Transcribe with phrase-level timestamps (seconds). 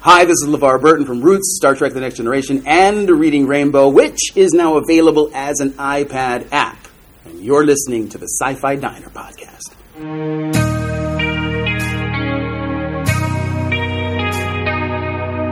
[0.00, 3.88] Hi, this is LeVar Burton from Roots, Star Trek The Next Generation, and Reading Rainbow,
[3.88, 6.86] which is now available as an iPad app.
[7.24, 9.74] And you're listening to the Sci Fi Diner podcast.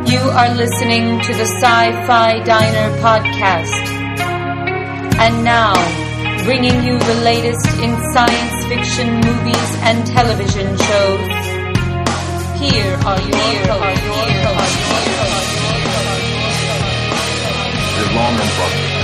[0.09, 3.88] You are listening to the Sci Fi Diner podcast.
[5.18, 5.74] And now,
[6.44, 11.36] bringing you the latest in science fiction movies and television shows.
[12.57, 14.07] Here are your hosts.
[17.96, 18.96] It's long and.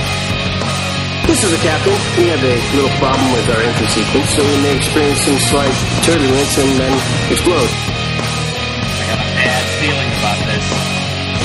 [1.27, 1.93] This is a capital.
[2.17, 5.73] We have a little problem with our entry sequence, so we may experience some slight
[6.03, 6.93] turbulence and then
[7.31, 7.69] explode.
[7.69, 10.65] I have a bad feeling about this.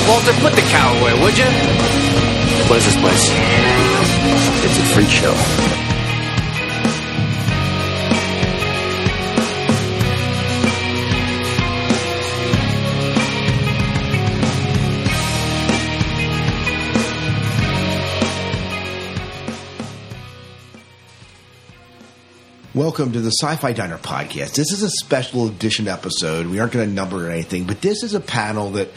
[0.09, 1.51] Walter, put the cow away, would you?
[2.69, 3.33] What is this place?
[4.65, 5.88] It's a freak show.
[22.79, 24.55] Welcome to the Sci-Fi Diner podcast.
[24.55, 26.47] This is a special edition episode.
[26.47, 28.91] We aren't going to number or anything, but this is a panel that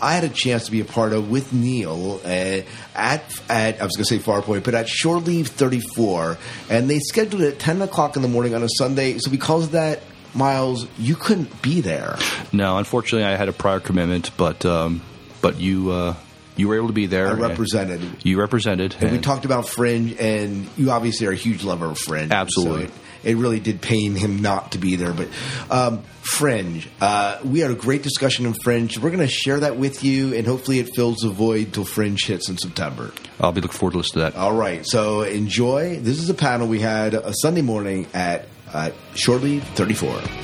[0.00, 3.84] I had a chance to be a part of with Niel uh, at at I
[3.84, 6.38] was going to say Farpoint, but at Shore Leave 34,
[6.70, 9.18] and they scheduled it at 10 o'clock in the morning on a Sunday.
[9.18, 12.16] So because of that, Miles, you couldn't be there.
[12.52, 15.02] No, unfortunately, I had a prior commitment, but um,
[15.42, 16.14] but you uh,
[16.54, 17.26] you were able to be there.
[17.26, 18.00] I represented.
[18.22, 21.98] You represented, And we talked about Fringe, and you obviously are a huge lover of
[21.98, 22.30] Fringe.
[22.30, 22.86] Absolutely.
[22.86, 22.92] So
[23.24, 25.12] it, really did pain him not to be there.
[25.12, 25.28] But
[25.70, 28.98] um, Fringe, uh, we had a great discussion in Fringe.
[28.98, 32.24] We're going to share that with you, and hopefully it fills the void till Fringe
[32.24, 33.12] hits in September.
[33.40, 34.38] I'll be looking forward to listening to that.
[34.38, 35.98] All right, so enjoy.
[36.00, 40.43] This is a panel we had a Sunday morning at uh, Shore Leave 34.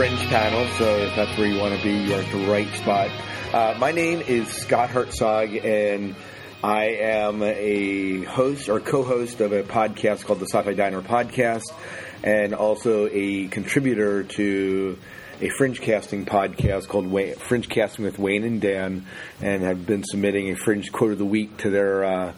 [0.00, 3.10] Fringe panel, so if that's where you want to be, you're at the right spot.
[3.52, 6.14] Uh, my name is Scott Hertzog, and
[6.64, 11.64] I am a host or co-host of a podcast called the Sci-Fi Diner Podcast,
[12.24, 14.96] and also a contributor to
[15.42, 19.04] a Fringe casting podcast called Fringe Casting with Wayne and Dan,
[19.42, 22.32] and have been submitting a Fringe quote of the week to their uh,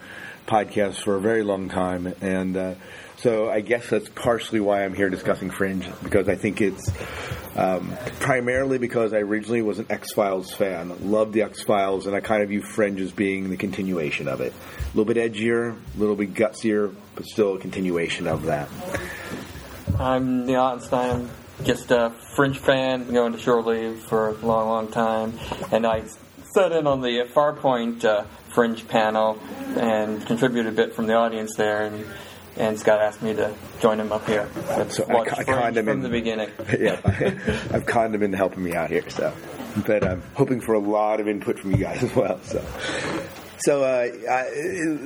[0.48, 2.56] podcast for a very long time, and.
[2.56, 2.74] Uh,
[3.22, 6.90] so I guess that's partially why I'm here discussing Fringe because I think it's
[7.56, 12.16] um, primarily because I originally was an X Files fan, loved the X Files, and
[12.16, 14.52] I kind of view Fringe as being the continuation of it.
[14.52, 18.68] A little bit edgier, a little bit gutsier, but still a continuation of that.
[19.98, 21.28] I'm Niel Ottenstein.
[21.64, 23.04] Just a Fringe fan.
[23.04, 25.38] Been going to shore leave for a long, long time,
[25.70, 26.04] and I
[26.54, 29.38] sat in on the Farpoint uh, Fringe panel
[29.76, 31.84] and contributed a bit from the audience there.
[31.84, 32.04] And
[32.56, 34.48] and Scott asked me to join him up here.
[34.90, 36.02] So I I conned him from in.
[36.02, 36.50] the beginning.
[36.78, 37.00] yeah,
[37.72, 39.08] I've conned him into helping me out here.
[39.10, 39.32] So,
[39.86, 42.40] but I'm hoping for a lot of input from you guys as well.
[42.42, 42.64] So,
[43.58, 44.42] so uh, I,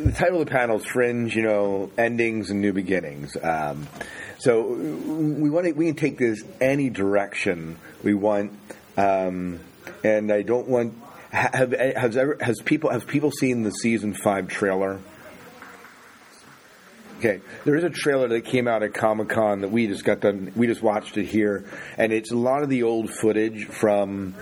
[0.04, 3.36] the title of the panel is "Fringe," you know, endings and new beginnings.
[3.40, 3.86] Um,
[4.38, 8.52] so we want to we can take this any direction we want,
[8.96, 9.60] um,
[10.02, 11.02] and I don't want.
[11.30, 15.00] Have has ever has people have people seen the season five trailer?
[17.18, 20.20] Okay, there is a trailer that came out at Comic Con that we just got
[20.20, 20.52] done.
[20.54, 21.64] We just watched it here,
[21.96, 24.34] and it's a lot of the old footage from.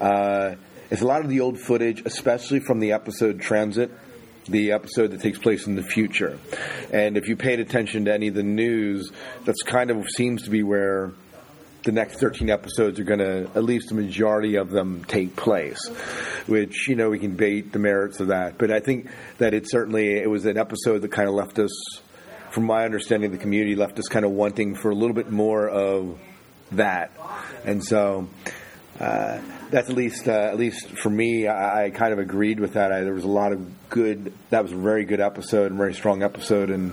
[0.00, 0.54] Uh,
[0.90, 3.90] it's a lot of the old footage, especially from the episode Transit,
[4.46, 6.38] the episode that takes place in the future.
[6.92, 9.10] And if you paid attention to any of the news,
[9.44, 11.12] that's kind of seems to be where
[11.84, 15.86] the next 13 episodes are going to, at least the majority of them, take place.
[16.46, 19.08] Which you know we can debate the merits of that, but I think
[19.38, 21.72] that it certainly it was an episode that kind of left us,
[22.52, 25.68] from my understanding the community, left us kind of wanting for a little bit more
[25.68, 26.18] of
[26.72, 27.10] that,
[27.64, 28.28] and so.
[29.00, 29.40] Uh,
[29.70, 31.48] that's at least uh, at least for me.
[31.48, 32.92] I, I kind of agreed with that.
[32.92, 34.32] I, there was a lot of good.
[34.50, 36.92] That was a very good episode, and very strong episode, and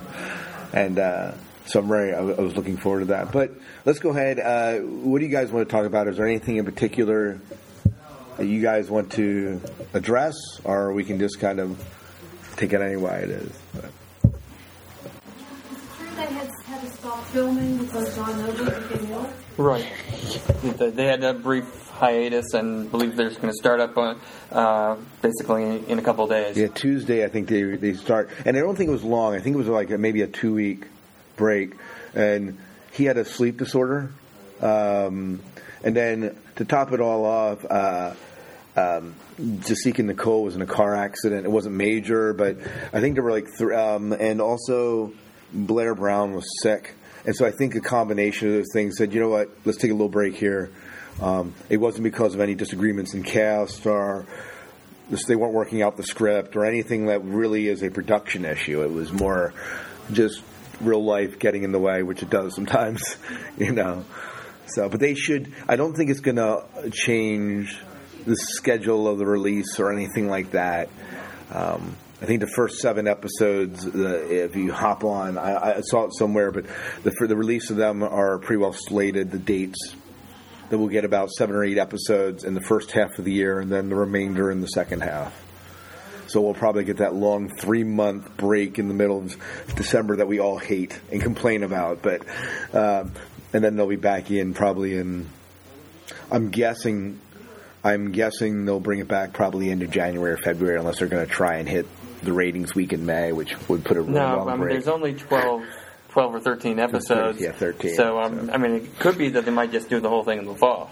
[0.74, 1.34] and uh,
[1.66, 2.14] so I'm very.
[2.14, 3.34] I, I was looking forward to that.
[3.34, 3.52] But
[3.86, 4.40] let's go ahead.
[4.40, 6.08] Uh, what do you guys want to talk about?
[6.08, 7.40] Is there anything in particular
[8.38, 9.62] that you guys want to
[9.94, 11.84] address, or we can just kind of
[12.56, 13.60] take it any way it is?
[13.76, 13.92] But-
[16.16, 19.30] They had, had to stop filming because John Noble became ill.
[19.58, 19.92] Right.
[20.62, 24.20] They they had a brief hiatus and believe they're going to start up on
[24.52, 26.58] uh, basically in, in a couple of days.
[26.58, 29.36] Yeah, Tuesday I think they they start, and I don't think it was long.
[29.36, 30.88] I think it was like maybe a two week
[31.36, 31.74] break,
[32.14, 32.58] and
[32.92, 34.12] he had a sleep disorder,
[34.62, 35.42] um,
[35.84, 37.66] and then to top it all off.
[37.66, 38.14] Uh,
[38.76, 41.46] um, Jasika Nicole was in a car accident.
[41.46, 42.58] It wasn't major, but
[42.94, 45.12] I think there were like, th- um, and also
[45.54, 49.20] Blair Brown was sick, and so I think a combination of those things said, you
[49.20, 50.72] know what, let's take a little break here.
[51.22, 54.26] Um, it wasn't because of any disagreements in cast or
[55.28, 58.84] they weren't working out the script or anything that really is a production issue.
[58.84, 59.54] It was more
[60.12, 60.42] just
[60.82, 63.02] real life getting in the way, which it does sometimes,
[63.58, 64.06] you know.
[64.68, 65.52] So, but they should.
[65.68, 67.78] I don't think it's going to change
[68.26, 70.90] the schedule of the release or anything like that.
[71.52, 76.04] Um, I think the first seven episodes, the, if you hop on, I, I saw
[76.04, 76.66] it somewhere, but
[77.04, 79.32] the, for the release of them are pretty well slated.
[79.32, 79.96] The dates
[80.70, 83.60] that we'll get about seven or eight episodes in the first half of the year,
[83.60, 85.34] and then the remainder in the second half.
[86.28, 90.28] So we'll probably get that long three month break in the middle of December that
[90.28, 92.02] we all hate and complain about.
[92.02, 92.22] But
[92.74, 93.14] um,
[93.54, 95.28] and then they'll be back in probably in.
[96.32, 97.22] I'm guessing.
[97.82, 101.32] I'm guessing they'll bring it back probably into January or February, unless they're going to
[101.32, 101.88] try and hit
[102.24, 104.74] the ratings week in May, which would put a really No, long I mean, break.
[104.74, 105.64] there's only 12,
[106.10, 107.40] 12 or 13 episodes.
[107.42, 110.10] yeah, 13, So, um, I mean, it could be that they might just do the
[110.10, 110.92] whole thing in the fall.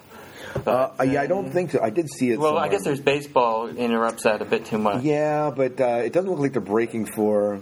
[0.65, 1.81] Uh, yeah, I don't think so.
[1.83, 2.39] I did see it.
[2.39, 5.03] Well, I guess there's baseball interrupts that a bit too much.
[5.03, 7.59] Yeah, but uh, it doesn't look like they're breaking for.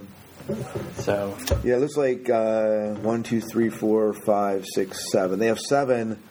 [0.98, 5.38] So, Yeah, it looks like uh, one, two, three, four, five, six, seven.
[5.40, 6.22] They have seven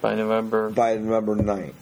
[0.00, 0.70] by November.
[0.70, 1.74] by November 9th.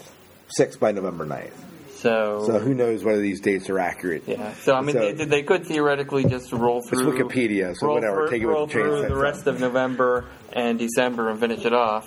[0.48, 1.52] Six by November 9th.
[1.96, 4.24] So, So who knows whether these dates are accurate?
[4.26, 4.52] yeah.
[4.54, 7.10] So, I mean, So- they, they could theoretically just roll through.
[7.12, 7.18] It's.
[7.22, 8.28] Wikipedia, so whatever.
[8.28, 11.64] through- Take it with a chain through the rest of November and December and finish
[11.64, 12.04] it off.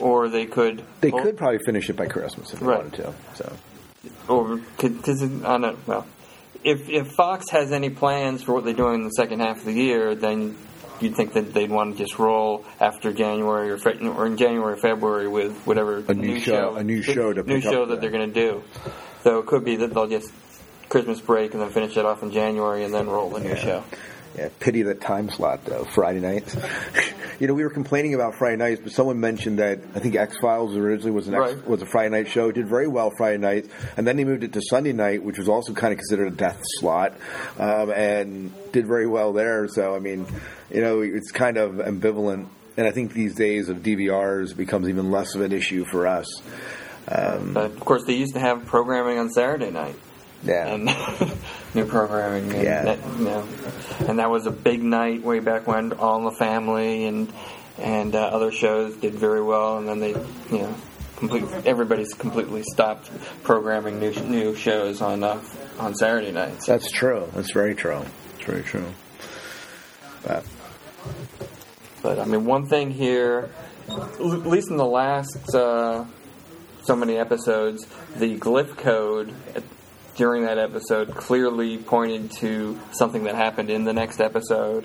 [0.00, 0.84] Or they could.
[1.00, 2.78] They well, could probably finish it by Christmas if they Right.
[2.78, 3.14] wanted to.
[3.34, 3.52] So
[4.28, 5.84] or because I don't.
[5.86, 6.06] Well,
[6.62, 9.64] if if Fox has any plans for what they're doing in the second half of
[9.64, 10.54] the year, then
[11.00, 14.74] you'd think that they'd want to just roll after January or Fe- or in January
[14.74, 18.00] or February with whatever A new show- a new show to new show that the-
[18.02, 18.62] they're going to do.
[19.22, 20.32] So it could be that they'll just
[20.88, 23.84] Christmas break and then finish it off in January and then roll the new show.
[24.36, 25.84] yeah, pity the time slot though.
[25.84, 26.56] Friday nights.
[27.40, 30.36] you know, we were complaining about Friday nights, but someone mentioned that I think X
[30.38, 32.48] Files originally was an X, was a Friday night show.
[32.48, 35.38] It did very well Friday nights, and then they moved it to Sunday night, which
[35.38, 37.14] was also kind of considered a death slot,
[37.58, 39.68] um, and did very well there.
[39.68, 40.26] So I mean,
[40.70, 42.48] you know, it's kind of ambivalent.
[42.76, 46.26] And I think these days of DVRs becomes even less of an issue for us.
[47.10, 49.96] Um, But of course, they used to have programming on Saturday night.
[50.44, 50.68] yeah.
[50.68, 50.84] and
[51.74, 52.52] new programming.
[52.52, 52.82] And Yeah.
[52.84, 53.44] that, you know,
[54.08, 57.32] and that was a big night way back when All in the Family and
[57.78, 60.74] and uh, other shows did very well, and then they, you know,
[61.16, 63.10] complete everybody's completely stopped
[63.42, 65.40] programming new new shows on uh,
[65.78, 66.66] on Saturday nights.
[66.66, 67.26] That's true.
[67.34, 68.00] That's very true.
[68.36, 68.84] That's very true.
[70.26, 70.44] But
[72.02, 73.50] But I mean, one thing here,
[73.88, 76.04] at least in the last uh,
[76.90, 79.32] so many episodes, the glyph code
[80.16, 84.84] during that episode clearly pointed to something that happened in the next episode.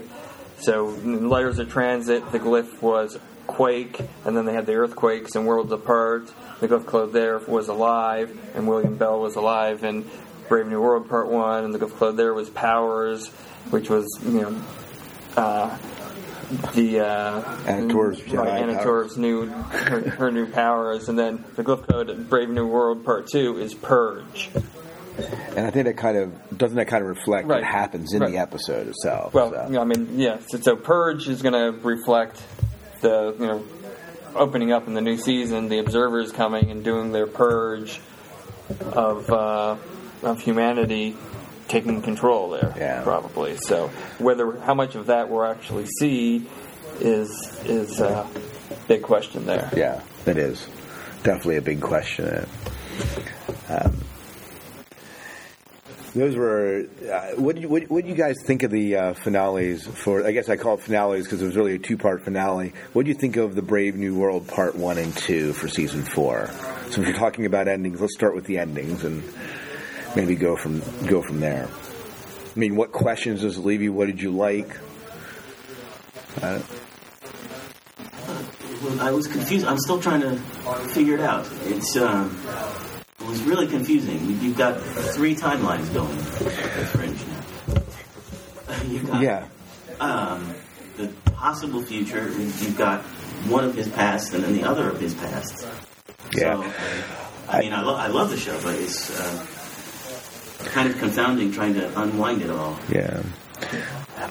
[0.59, 3.17] So, in Letters of Transit, the glyph was
[3.47, 6.31] Quake, and then they had the earthquakes and Worlds Apart.
[6.59, 10.07] The glyph code there was alive, and William Bell was alive, and
[10.47, 13.29] Brave New World Part 1, and the glyph code there was Powers,
[13.71, 14.61] which was, you know,
[15.35, 15.75] uh,
[16.73, 21.87] the uh, Anator's right, Jedi Anator's new her, her new powers, and then the glyph
[21.87, 24.49] code Brave New World Part Two is Purge.
[25.55, 27.61] and I think that kind of doesn't that kind of reflect Right.
[27.61, 28.31] what happens in Right.
[28.31, 29.33] the episode itself.
[29.33, 29.63] Well, so.
[29.65, 30.37] you know, I mean, yeah.
[30.47, 32.41] So, so Purge is going to reflect
[33.01, 33.63] the you know
[34.35, 38.01] opening up in the new season, the observers coming and doing their purge
[38.93, 39.75] of uh,
[40.23, 41.15] of humanity
[41.67, 43.01] taking control there, Yeah.
[43.03, 43.57] probably.
[43.57, 43.87] So
[44.19, 46.47] whether how much of that we'll actually see
[46.99, 47.29] is
[47.65, 48.27] is a
[48.87, 49.69] big question there.
[49.75, 50.65] Yeah, it is
[51.23, 52.47] definitely a big question.
[53.67, 53.97] Um,
[56.13, 56.85] those were.
[57.11, 60.25] Uh, what, do you, what, what do you guys think of the uh, finales for?
[60.25, 62.71] I guess I call it finales because it was really a two-part finale.
[62.93, 66.03] What do you think of the Brave New World Part One and Two for season
[66.03, 66.49] four?
[66.91, 69.23] So if you're talking about endings, let's start with the endings and
[70.15, 71.67] maybe go from go from there.
[72.55, 73.91] I mean, what questions does it leave you?
[73.93, 74.69] What did you like?
[76.41, 76.59] Uh,
[78.99, 79.65] I was confused.
[79.65, 80.35] I'm still trying to
[80.93, 81.47] figure it out.
[81.63, 82.39] It's um,
[83.19, 84.19] it was really confusing.
[84.25, 84.79] You- You've got
[85.15, 88.81] three timelines going with Fringe now.
[88.87, 89.47] You've got yeah,
[89.99, 90.53] um,
[90.97, 92.29] the possible future.
[92.31, 93.01] You've got
[93.47, 95.65] one of his pasts and then the other of his pasts.
[96.33, 96.61] Yeah.
[96.61, 96.73] So,
[97.49, 99.45] I mean, I, lo- I love the show, but it's uh,
[100.65, 102.77] kind of confounding trying to unwind it all.
[102.89, 103.21] Yeah.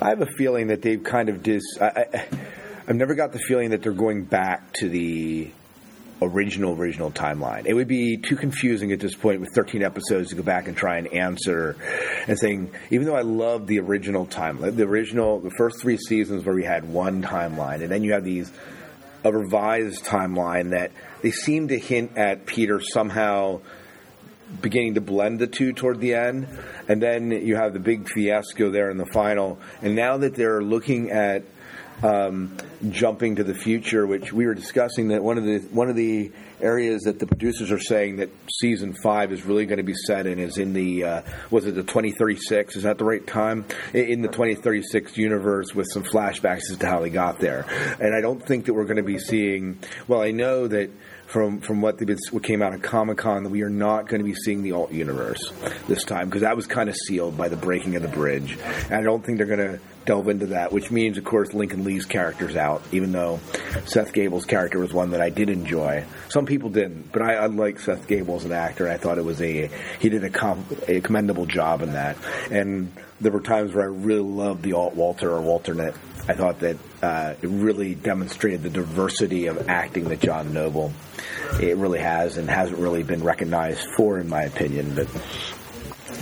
[0.00, 1.62] I have a feeling that they've kind of dis.
[1.80, 2.26] I, I,
[2.86, 5.50] I've never got the feeling that they're going back to the
[6.22, 7.66] original original timeline.
[7.66, 10.76] It would be too confusing at this point with 13 episodes to go back and
[10.76, 11.76] try and answer
[12.26, 16.44] and saying even though I love the original timeline, the original the first 3 seasons
[16.44, 18.50] where we had one timeline and then you have these
[19.24, 23.60] a revised timeline that they seem to hint at Peter somehow
[24.60, 26.48] beginning to blend the two toward the end,
[26.88, 29.58] and then you have the big fiasco there in the final.
[29.82, 31.44] And now that they're looking at
[32.02, 32.56] um,
[32.90, 36.32] jumping to the future, which we were discussing, that one of the one of the
[36.60, 40.26] areas that the producers are saying that season five is really going to be set
[40.26, 42.76] in is in the uh, was it the 2036?
[42.76, 43.64] Is that the right time?
[43.92, 47.66] In the 2036 universe with some flashbacks as to how they got there.
[48.00, 49.78] And I don't think that we're going to be seeing.
[50.08, 50.90] Well, I know that
[51.34, 54.20] from from what, been, what came out of Comic Con that we are not going
[54.20, 55.52] to be seeing the alt universe
[55.88, 58.94] this time because that was kind of sealed by the breaking of the bridge, and
[58.94, 60.70] I don't think they're going to delve into that.
[60.70, 63.40] Which means, of course, Lincoln Lee's character's out, even though
[63.84, 66.04] Seth Gabel's character was one that I did enjoy.
[66.28, 68.88] Some people didn't, but I, I like Seth Gabel as an actor.
[68.88, 72.16] I thought it was a he did a, com- a commendable job in that,
[72.52, 75.94] and there were times where I really loved the alt Walter or Walternate.
[76.28, 80.92] I thought that uh, it really demonstrated the diversity of acting that John Noble
[81.60, 84.94] it really has and hasn't really been recognized for, in my opinion.
[84.94, 85.08] But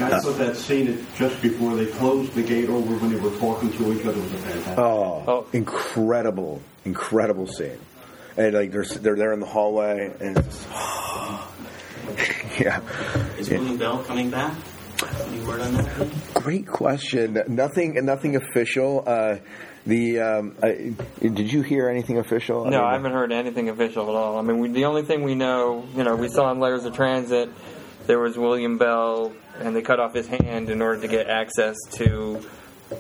[0.01, 3.73] I thought that scene just before they closed the gate over when they were talking
[3.73, 4.79] to each other was a fantastic.
[4.79, 7.79] oh, incredible, incredible scene.
[8.37, 10.69] And like they're they're there in the hallway, and it's just,
[12.61, 12.81] yeah.
[13.39, 14.55] Is William Bell coming back?
[15.27, 16.35] Any word on that?
[16.35, 17.39] Great question.
[17.49, 19.03] Nothing, nothing official.
[19.07, 19.37] Uh,
[19.87, 22.65] the um, I, did you hear anything official?
[22.67, 24.39] No, I haven't heard anything official at all.
[24.39, 26.95] I mean, we, the only thing we know, you know, we saw in Letters of
[26.95, 27.51] Transit,
[28.07, 31.77] there was William Bell, and they cut off his hand in order to get access
[31.93, 32.41] to,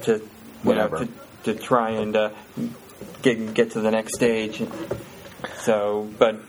[0.02, 0.28] to, you
[0.62, 1.00] Whatever.
[1.00, 1.08] know,
[1.44, 2.30] to, to try and uh,
[3.22, 4.62] get get to the next stage.
[5.58, 6.40] So, but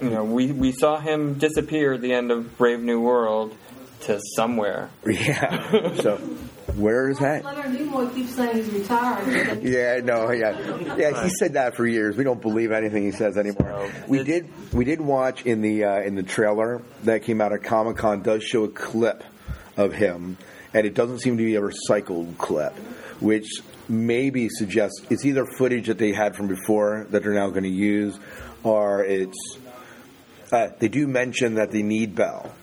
[0.00, 3.56] you know, we we saw him disappear at the end of Brave New World
[4.02, 4.90] to somewhere.
[5.06, 5.94] Yeah.
[6.00, 6.20] So
[6.76, 7.44] where is that?
[7.44, 9.62] Leonard Nimoy keeps saying he's retired.
[9.64, 11.22] Yeah, no, yeah, yeah.
[11.22, 12.16] He said that for years.
[12.16, 13.90] We don't believe anything he says anymore.
[14.08, 17.62] We did, we did watch in the uh, in the trailer that came out at
[17.62, 19.22] Comic Con does show a clip
[19.76, 20.36] of him,
[20.72, 22.72] and it doesn't seem to be a recycled clip,
[23.20, 23.46] which
[23.88, 27.68] maybe suggests it's either footage that they had from before that they're now going to
[27.68, 28.18] use,
[28.62, 29.58] or it's
[30.52, 32.54] uh, they do mention that they need Bell.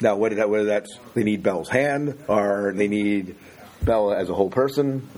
[0.00, 3.34] Now, whether that whether that's they need Bell's hand or they need
[3.82, 5.08] Bell as a whole person,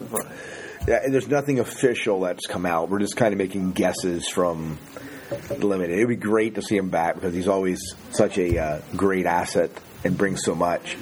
[0.88, 2.88] yeah, and there's nothing official that's come out.
[2.88, 4.78] We're just kind of making guesses from
[5.48, 5.96] the limited.
[5.96, 9.70] It'd be great to see him back because he's always such a uh, great asset
[10.04, 10.96] and brings so much.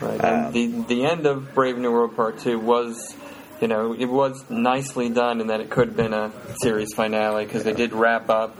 [0.00, 0.20] Right.
[0.20, 3.16] Um, the the end of Brave New World Part Two was,
[3.60, 7.44] you know, it was nicely done in that it could have been a series finale
[7.44, 8.58] because they did wrap up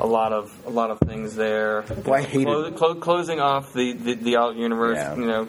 [0.00, 1.84] a lot of a lot of things there.
[2.04, 4.96] Well, I hated- Clo- clo- closing off the the, the alt universe.
[4.96, 5.14] Yeah.
[5.16, 5.48] You know,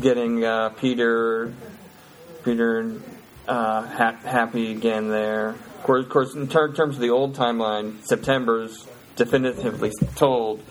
[0.00, 1.52] getting uh, Peter
[2.44, 3.00] Peter
[3.48, 5.50] uh, ha- happy again there.
[5.50, 10.62] Of course, of course in ter- terms of the old timeline, September's definitively told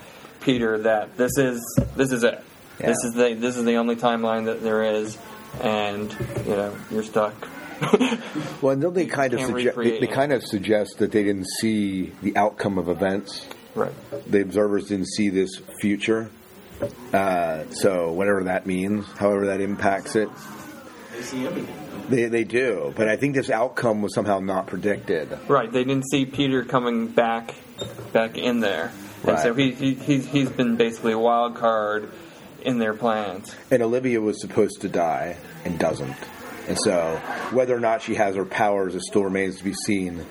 [0.41, 1.61] Peter that this is
[1.95, 2.41] this is it.
[2.79, 5.17] This is the this is the only timeline that there is,
[5.61, 6.11] and
[6.45, 7.33] you know you're stuck.
[8.61, 11.47] Well, don't they kind of Can't suggest they, they kind of suggest that they didn't
[11.59, 13.45] see the outcome of events.
[13.75, 13.91] Right.
[14.29, 16.29] The observers didn't see this future.
[17.13, 20.29] Uh, so whatever that means, however that impacts it,
[21.13, 21.75] They see everything.
[22.09, 22.93] they they do.
[22.95, 25.37] But I think this outcome was somehow not predicted.
[25.47, 25.71] Right.
[25.71, 27.53] They didn't see Peter coming back
[28.13, 28.91] back in there,
[29.27, 32.09] and so he, he he's he's been basically a wild card
[32.61, 33.53] in their plans.
[33.71, 36.15] And Olivia was supposed to die and doesn't.
[36.67, 37.17] And so
[37.51, 40.25] whether or not she has her powers, it still remains to be seen.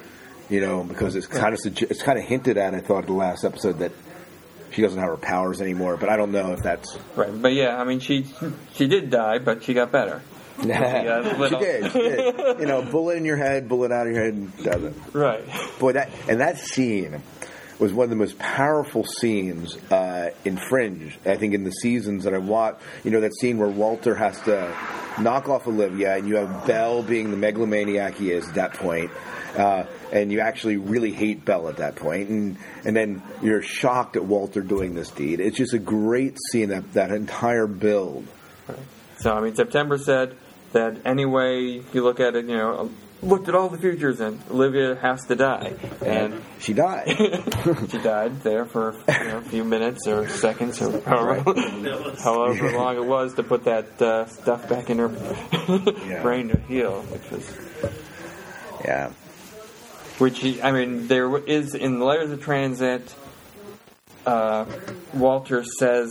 [0.50, 2.74] You know, because it's kind of it's kind of hinted at.
[2.74, 3.92] I thought in the last episode that
[4.72, 7.30] she doesn't have her powers anymore, but I don't know if that's Right.
[7.40, 8.26] But yeah, I mean she
[8.74, 10.20] she did die, but she got better.
[10.62, 11.92] she got little- did.
[11.92, 12.60] She did.
[12.60, 15.14] You know, bullet in your head, bullet out of your head doesn't.
[15.14, 15.44] Right.
[15.78, 17.22] Boy, that and that scene
[17.78, 21.18] was one of the most powerful scenes uh, in Fringe.
[21.24, 24.40] I think in the seasons that I watched, you know, that scene where Walter has
[24.42, 24.74] to
[25.20, 29.10] knock off Olivia, and you have Bell being the megalomaniac he is at that point,
[29.56, 34.16] uh, and you actually really hate Bell at that point, and and then you're shocked
[34.16, 35.40] at Walter doing this deed.
[35.40, 38.26] It's just a great scene that that entire build.
[39.18, 40.36] So I mean, September said
[40.72, 42.90] that anyway you look at it, you know,
[43.22, 45.74] looked at all the futures and Olivia has to die.
[46.04, 47.06] And she died.
[47.90, 51.54] she died there for you know, a few minutes or seconds or however,
[52.22, 55.08] however long it was to put that uh, stuff back in her
[56.22, 57.92] brain to heal, which was
[58.84, 59.10] yeah.
[60.18, 63.14] Which he, I mean, there is in the letters of transit.
[64.26, 64.66] Uh,
[65.14, 66.10] Walter says,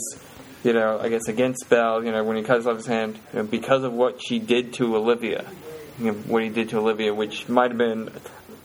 [0.64, 3.40] you know, I guess against Bell, you know, when he cuts off his hand, you
[3.40, 5.46] know, because of what she did to Olivia,
[6.02, 8.10] you know, what he did to Olivia, which might have been,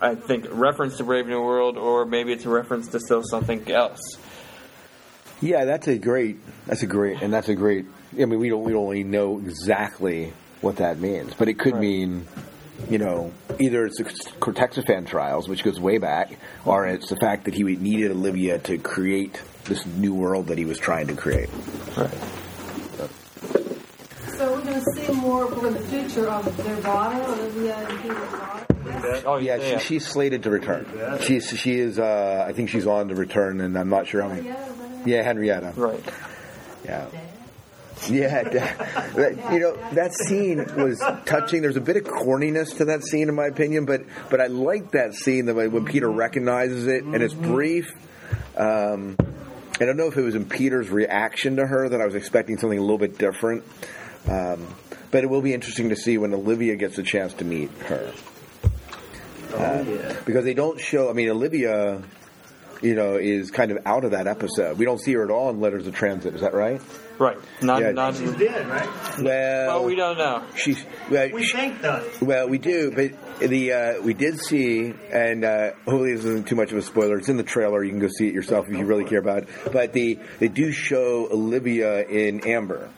[0.01, 3.23] I think, a reference to Brave New World, or maybe it's a reference to still
[3.23, 4.01] something else.
[5.41, 6.39] Yeah, that's a great.
[6.67, 7.85] That's a great, and that's a great.
[8.13, 11.75] I mean, we don't we don't really know exactly what that means, but it could
[11.75, 11.83] Right.
[11.83, 12.27] mean,
[12.89, 14.05] you know, either it's the
[14.41, 18.79] Cortexiphan trials, which goes way back, or it's the fact that he needed Olivia to
[18.79, 21.51] create this new world that he was trying to create.
[21.97, 22.11] Right.
[24.39, 28.31] So we're going to see more for the future of their daughter, Olivia and Peter's
[28.33, 29.23] daughter.
[29.27, 29.79] Oh yeah, yeah.
[29.79, 30.87] She, she's slated to return.
[31.23, 31.99] She's she is.
[31.99, 34.49] Uh, I think she's on to return, and I'm not sure how many.
[35.05, 35.73] Yeah, Henrietta.
[35.77, 36.01] Right.
[36.85, 37.07] Yeah.
[38.09, 38.53] Yeah, that,
[39.17, 41.63] that- you know that scene was touching.
[41.63, 44.93] There's a bit of corniness to that scene, in my opinion, but but I like
[44.93, 47.91] that scene the way when Peter recognizes it and it's brief.
[48.57, 49.17] Um,
[49.81, 52.57] I don't know if it was in Peter's reaction to her that I was expecting
[52.59, 53.65] something a little bit different,
[54.29, 54.67] um,
[55.11, 58.13] but it will be interesting to see when Olivia gets a chance to meet her.
[59.53, 61.09] Oh, Uh, because they don't show.
[61.09, 62.03] I mean, Olivia,
[62.83, 64.77] you know, is kind of out of that episode.
[64.79, 66.35] We don't see her at all in Letters of Transit.
[66.35, 66.81] Is that right?
[67.19, 67.39] Right.
[67.63, 67.93] Not, Yeah.
[67.93, 68.87] not, She's dead, right?
[69.23, 70.43] Well, well, we don't know.
[70.55, 72.03] She's well, We think that.
[72.21, 76.57] well, we do, but the uh, we did see, and uh, hopefully this isn't too
[76.57, 77.17] much of a spoiler.
[77.17, 77.83] It's in the trailer.
[77.83, 79.49] You can go see it yourself if you really care about it.
[79.73, 82.91] But the they do show Olivia in Amber,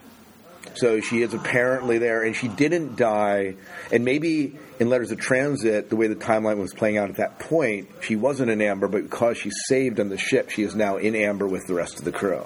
[0.75, 3.55] so she is apparently there, and she didn't die.
[3.93, 7.39] And maybe in Letters of Transit, the way the timeline was playing out at that
[7.39, 10.97] point, she wasn't in Amber, but because she's saved on the ship, she is now
[10.97, 12.43] in Amber with the rest of the crew.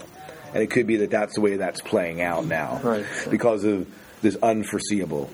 [0.55, 3.07] And it could be that that's the way that's playing out now, Right.
[3.31, 3.87] Because of
[4.23, 5.31] this unforeseeable.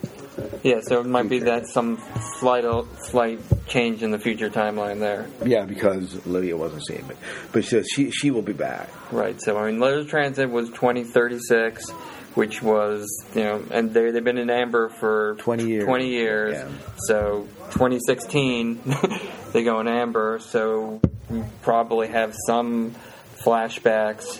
[0.62, 2.00] Yeah, so it might be that some
[2.38, 2.64] slight
[3.00, 5.26] slight change in the future timeline there.
[5.44, 7.16] Yeah, because Lydia wasn't seen, but
[7.52, 8.88] but she she, she will be back.
[9.12, 9.40] Right.
[9.40, 11.90] So I mean, Letters of Transit was 2036,
[12.38, 15.84] which was you know, and they they've been in Amber for 20 years.
[15.84, 16.72] 20 years.
[16.98, 18.80] So 2016,
[19.52, 20.38] they go in Amber.
[20.38, 22.94] So we probably have some
[23.38, 24.38] flashbacks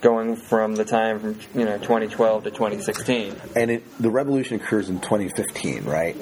[0.00, 3.34] going from the time from you know 2012 to 2016.
[3.56, 6.14] And it, the revolution occurs in 2015, right?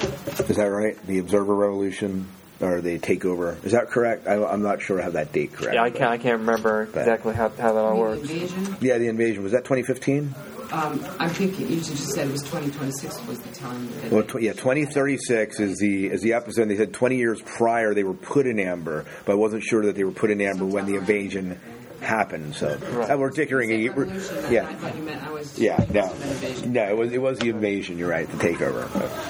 [0.49, 0.97] Is that right?
[1.07, 2.27] The Observer Revolution
[2.63, 3.63] or the takeover?
[3.65, 4.27] Is that correct?
[4.27, 5.75] I, I'm not sure I have that date correct.
[5.75, 8.23] Yeah, I can't I can't remember exactly how, how that all works.
[8.23, 8.77] Invasion.
[8.81, 10.35] Yeah, the invasion was that 2015.
[10.73, 13.89] Um, I'm thinking you just said it was 2026 was the time.
[14.11, 16.69] Well, tw- yeah, 2036 is the is the episode.
[16.69, 19.97] They said 20 years prior they were put in amber, but I wasn't sure that
[19.97, 21.61] they were put in amber when the invasion
[22.03, 22.55] happened.
[22.57, 23.71] So uh, we're dickering.
[23.71, 25.59] a- we're- I yeah, thought you meant I was.
[25.59, 26.73] yeah, no, invasion.
[26.73, 26.89] no.
[26.89, 27.99] It was it was the invasion.
[27.99, 28.29] You're right.
[28.31, 28.89] The takeover.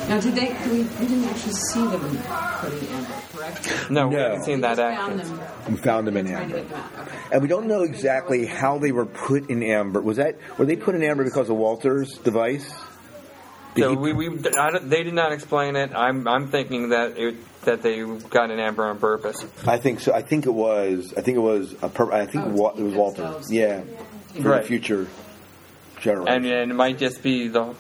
[0.08, 0.52] Now, did they?
[0.70, 3.90] We, we didn't actually see them put in amber, correct?
[3.90, 4.22] No, we No.
[4.22, 5.37] haven't seen that Found action.
[5.37, 5.48] them.
[5.70, 6.62] We found them in amber.
[6.62, 6.82] them.
[6.98, 7.18] Okay.
[7.32, 10.00] And we don't know exactly how they were put in amber.
[10.00, 12.70] Was that were they put in amber because of Walter's device?
[13.74, 14.26] Did So we, we
[14.58, 15.92] I don't- they did not explain it.
[15.94, 19.44] I'm I'm thinking that it, that they got an amber on purpose.
[19.66, 20.12] I think so.
[20.12, 21.14] I think it was.
[21.16, 21.74] I think it was.
[21.82, 23.22] A per, I think Oh, Wa- it was Walter.
[23.22, 23.82] themselves- Yeah,
[24.40, 24.62] for Right.
[24.62, 25.06] the future
[26.00, 26.32] generation.
[26.35, 27.74] And, and it might just be the.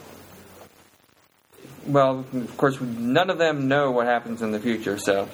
[1.86, 5.28] Well, of course, none of them know what happens in the future, so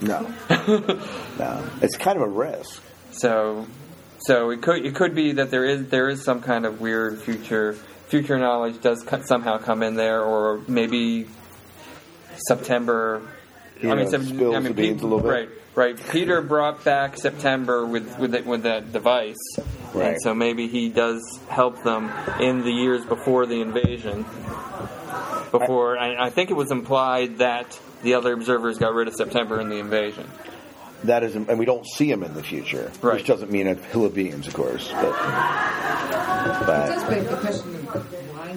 [0.00, 0.20] no,
[1.38, 2.80] no, it's kind of a risk.
[3.10, 3.66] so
[4.20, 7.18] so it could it could be that there is there is some kind of weird
[7.20, 7.76] future
[8.08, 11.26] future knowledge does co- somehow come in there, or maybe
[12.36, 13.22] September.
[13.80, 14.24] You I mean, know, Sep- I
[14.60, 15.24] mean, the beans Pe- a bit.
[15.24, 16.08] right, right.
[16.10, 19.36] Peter brought back September with with it, with that device,
[19.92, 20.12] Right.
[20.12, 24.24] and so maybe he does help them in the years before the invasion.
[25.50, 29.60] Before, I, I think it was implied that the other observers got rid of September
[29.60, 30.28] in the invasion.
[31.04, 33.16] That is, and we don't see him in the future, Right.
[33.18, 34.90] which doesn't mean a hill of beans, of course.
[34.90, 38.56] But, It does but beg the question of why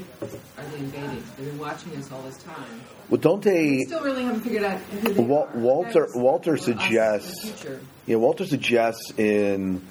[0.58, 1.24] are they invading?
[1.38, 2.82] They've been watching us all this time.
[3.10, 3.84] well, don't they?
[3.86, 7.66] Still really haven't figured out who they Wal- Walter That's Walter us in the suggests.
[8.08, 9.82] Yeah, Walter suggests in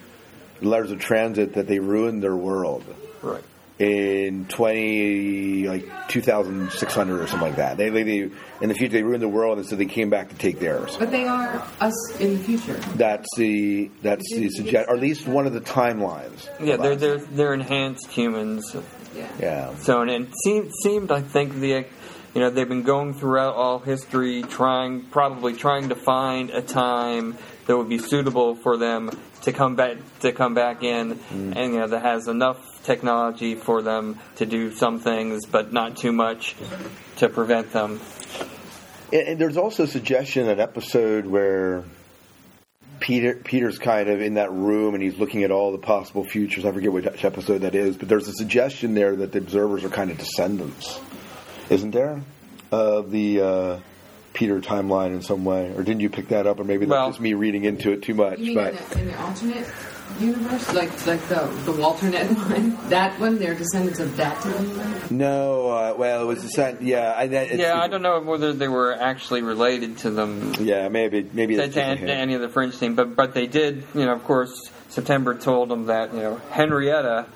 [0.60, 2.84] Letters of Transit that they ruined their world.
[3.22, 3.42] Right.
[3.78, 8.18] in 20 like 2600 or something like that they, they, they
[8.60, 10.96] in the future they ruined the world and so they came back to take theirs
[10.96, 12.74] But they are us in the future.
[12.94, 17.18] that's the that's the suggest or at least one of the timelines Yeah, they're they're
[17.18, 18.74] they're enhanced humans.
[19.16, 19.28] Yeah.
[19.40, 21.86] yeah So and it seemed seemed I think the
[22.34, 27.38] you know they've been going throughout all history, trying probably trying to find a time
[27.66, 29.10] that would be suitable for them
[29.42, 31.56] to come back to come back in, mm.
[31.56, 35.96] and you know that has enough technology for them to do some things, but not
[35.96, 36.54] too much
[37.16, 38.00] to prevent them.
[39.12, 41.84] And, and there's also a suggestion that episode where
[43.00, 46.64] Peter Peter's kind of in that room and he's looking at all the possible futures.
[46.64, 49.88] I forget which episode that is, but there's a suggestion there that the observers are
[49.88, 50.98] kind of descendants,
[51.70, 52.20] isn't there,
[52.72, 53.78] of the uh,
[54.32, 55.72] Peter timeline in some way?
[55.76, 56.58] Or didn't you pick that up?
[56.60, 58.38] Or maybe that's Well- just me reading into it too much.
[58.38, 59.66] You mean but in the, in the alternate
[60.20, 62.88] universe, like like the the Walternate one?
[62.88, 65.10] That one, they're descendants of that timeline.
[65.10, 68.20] no, uh, well, it was the sen- yeah, I, that, it's, yeah, I don't know
[68.20, 71.98] whether they were actually related to them yeah, maybe maybe to, to, just a an-
[71.98, 72.08] hint.
[72.08, 73.84] to any of the fringe team, but but they did.
[73.94, 77.26] You know, of course, September told them that you know Henrietta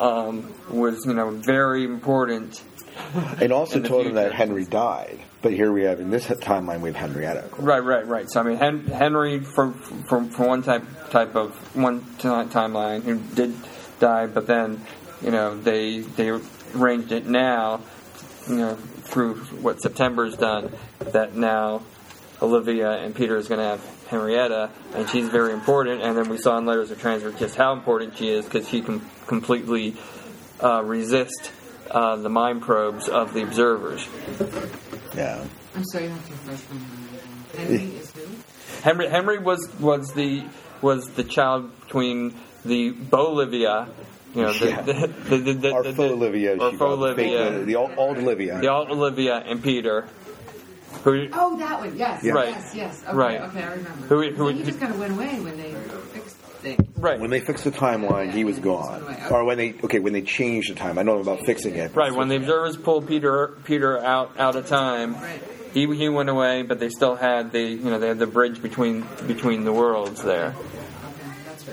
[0.00, 2.62] um, was you know very important.
[3.40, 4.32] and also in the told him that.
[4.32, 5.20] Henry died.
[5.42, 7.48] But here we have in this timeline we have Henrietta.
[7.58, 8.30] Right, right, right.
[8.30, 13.02] So I mean, Hen- Henry from from from one type type of one ti- timeline
[13.02, 13.54] who did
[13.98, 14.80] die, but then
[15.20, 16.30] you know they they
[16.76, 17.80] arranged it now,
[18.48, 20.72] you know, through what September's done.
[21.00, 21.82] That now
[22.40, 26.02] Olivia and Peter is going to have Henrietta, and she's very important.
[26.02, 28.80] And then we saw in Letters of Transit just how important she is because she
[28.80, 29.96] can completely
[30.62, 31.50] uh, resist
[31.90, 34.06] uh, the mind probes of the observers.
[35.16, 35.44] Yeah.
[35.74, 37.78] I'm sorry, you have to refresh my memory.
[37.80, 38.22] Henry is who?
[38.82, 40.44] Henry Henry was was the
[40.80, 43.88] was the child between the Bolivia,
[44.34, 44.80] you know, the Yeah.
[44.82, 47.92] the, the, the, the, Our the, faux Olivia, or she faux called Olivia, the old,
[47.96, 48.58] old Olivia.
[48.60, 50.06] the old Olivia and Peter,
[51.04, 51.96] who Oh, that one.
[51.96, 52.22] Yes.
[52.24, 52.32] Yeah.
[52.32, 52.48] Right.
[52.48, 52.74] Yes.
[52.74, 53.02] Yes.
[53.06, 53.16] Okay.
[53.16, 53.40] Right.
[53.42, 54.06] Okay, I remember.
[54.06, 55.72] Who- who- And he just kind of went away when they
[56.14, 56.80] fixed things.
[56.96, 59.02] right When they fixed the timeline, he was gone.
[59.30, 60.98] Or when they okay, when they changed the time.
[60.98, 61.94] I know about fixing it.
[61.94, 65.16] right when the observers pulled Peter Peter out out of time.
[65.74, 68.60] He, he went away, but they still had the you know they had the bridge
[68.62, 70.52] between between the worlds there,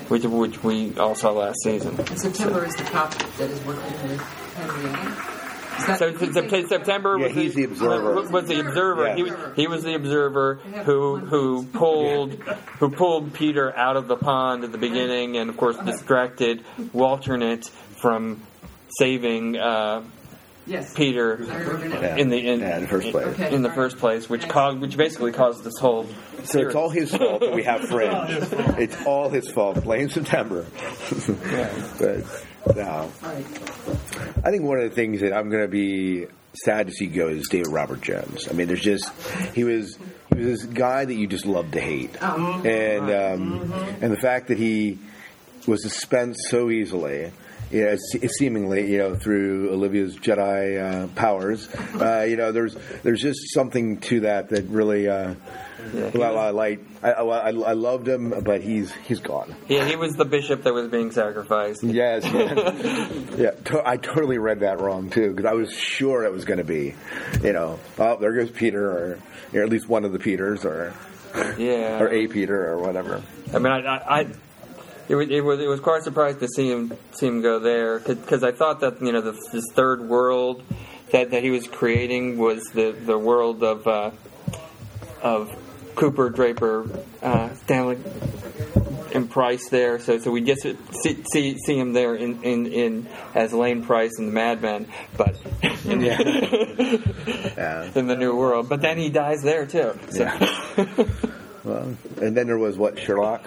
[0.08, 1.95] which which we all saw last season.
[1.99, 4.21] And September is the cop that is working with
[4.56, 5.38] Henrietta.
[5.80, 6.12] Is that- So
[6.48, 8.13] t- September Yeah, was he's the observer.
[8.15, 9.08] Was, was the observer.
[9.08, 9.15] Yeah.
[9.15, 12.34] He, was, he was the observer who who pulled
[12.80, 16.63] who pulled Peter out of the pond at the beginning, and of course distracted
[16.94, 17.65] Walternate
[18.02, 18.42] from
[18.98, 20.02] saving uh,
[20.69, 20.93] Yes.
[20.93, 22.01] Peter I remember now.
[22.01, 22.15] Yeah.
[22.17, 23.27] in the in, Yeah, in the first place.
[23.27, 23.53] Okay.
[23.53, 26.05] in the first place, which caused which basically caused this whole.
[26.43, 28.47] So it's all his fault that we have friends.
[28.77, 29.84] It's all his fault.
[29.84, 30.65] Blame September.
[31.99, 33.12] but no.
[34.43, 36.27] I think one of the things that I'm going to be
[36.65, 38.47] sad to see go is David Robert Jones.
[38.49, 39.10] I mean, there's just
[39.53, 39.97] he was
[40.29, 42.62] he was this guy that you just love to hate, Oh.
[42.63, 44.97] and um, and the fact that he
[45.67, 47.32] was dispensed so easily.
[47.71, 47.97] You know,
[48.39, 51.67] seemingly, you know, through Olivia's Jedi uh, powers,
[51.99, 55.36] uh, you know, there's there's just something to that that really, uh,
[55.93, 56.79] well, I like.
[57.03, 59.55] I, I, I loved him, but he's he's gone.
[59.67, 61.84] Yeah, he was the bishop that was being sacrificed.
[61.84, 66.32] Yes, yeah, yeah to, I totally read that wrong too because I was sure it
[66.32, 66.95] was going to be,
[67.43, 69.19] you know, oh there goes Peter, or,
[69.53, 70.93] or at least one of the Peters, or
[71.58, 71.99] Yeah.
[72.01, 73.21] or a Peter, or whatever.
[73.53, 74.27] I mean, I, I, I
[75.10, 78.00] it, was, it was it was quite surprised to see him see him go there
[78.00, 80.63] because I thought that you know the, this third world
[81.12, 84.12] that, that he was creating was the, the world of uh,
[85.22, 85.50] of
[85.95, 86.88] Cooper Draper
[87.22, 87.98] uh, Stanley
[89.13, 90.00] and Pryce there.
[90.00, 93.84] So so we get to see see, see him there in, in, in as Lane
[93.84, 95.36] Pryce in the Mad Men, but
[95.86, 96.19] in, Yeah.
[97.95, 98.69] in the new world.
[98.69, 99.98] But then he dies there too.
[100.12, 100.30] So.
[101.62, 103.43] Well, and then there was what Sherlock.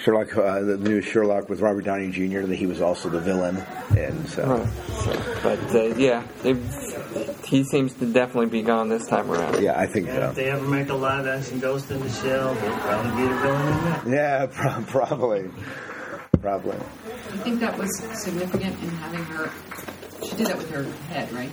[0.00, 2.42] Sherlock, uh, the new Sherlock with Robert Downey Jr.
[2.46, 3.56] That he was also the villain,
[3.96, 4.68] and so Right.
[5.04, 6.56] So, but uh, yeah, it,
[7.44, 9.62] he seems to definitely be gone this time around.
[9.62, 10.28] yeah, I think And so.
[10.30, 13.38] if they ever make a live action Ghost in the Shell, they'll probably be the
[13.40, 14.06] villain in that.
[14.06, 15.50] Yeah, pro- probably,
[16.40, 16.76] probably.
[16.76, 17.90] I think that was
[18.22, 19.50] significant in having her.
[20.24, 21.50] She did that with her head, right?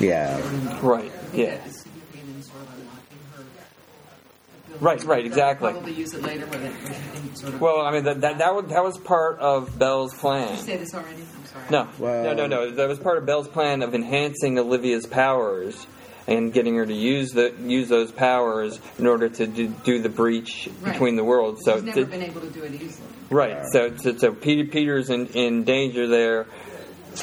[0.00, 0.36] Yeah,
[0.82, 1.12] Right.
[1.32, 1.56] I Yeah.
[1.58, 3.42] that is significant in sort of unlocking her.
[3.42, 4.65] ability.
[4.80, 5.72] Right, right, exactly.
[5.72, 6.94] Probably use it later, where they where
[7.30, 7.60] she sort of.
[7.60, 10.42] Well, I mean that that that was, that was part of Bell's plan.
[10.42, 10.58] Did plan.
[10.58, 11.22] you say this already?
[11.22, 11.64] I'm sorry.
[11.70, 12.70] No, Well- no, no, no.
[12.72, 15.86] That was part of Bell's plan of enhancing Olivia's powers
[16.28, 20.08] and getting her to use the use those powers in order to do, do the
[20.08, 20.92] breach Right.
[20.92, 21.62] between the worlds.
[21.64, 23.06] So She's never to- been able to do it easily.
[23.30, 23.58] Right.
[23.72, 26.46] So, so, so Peter Peter's in, in danger there,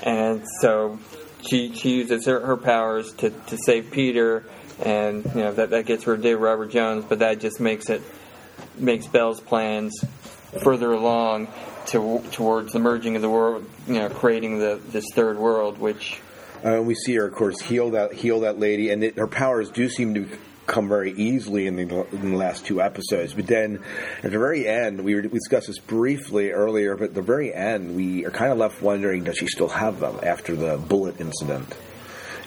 [0.03, 0.99] and so
[1.41, 4.43] she she uses her, her powers to, to save Peter,
[4.81, 8.01] and you know that that gets rid of Robert Jones, but that just makes it
[8.77, 10.03] makes Bell's plans
[10.61, 11.47] further along
[11.87, 16.19] to, towards the merging of the world, you know, creating the this third world, which
[16.63, 19.69] Uh, we see her, of course, heal that heal that lady, and it, her powers
[19.69, 20.27] do seem to
[20.65, 23.33] come very easily in the, in the last two episodes.
[23.33, 23.83] But then,
[24.23, 26.95] at the very end, we, were, we discussed this briefly earlier.
[26.95, 29.99] But at the very end, we are kind of left wondering: Does she still have
[29.99, 31.75] them after the bullet incident?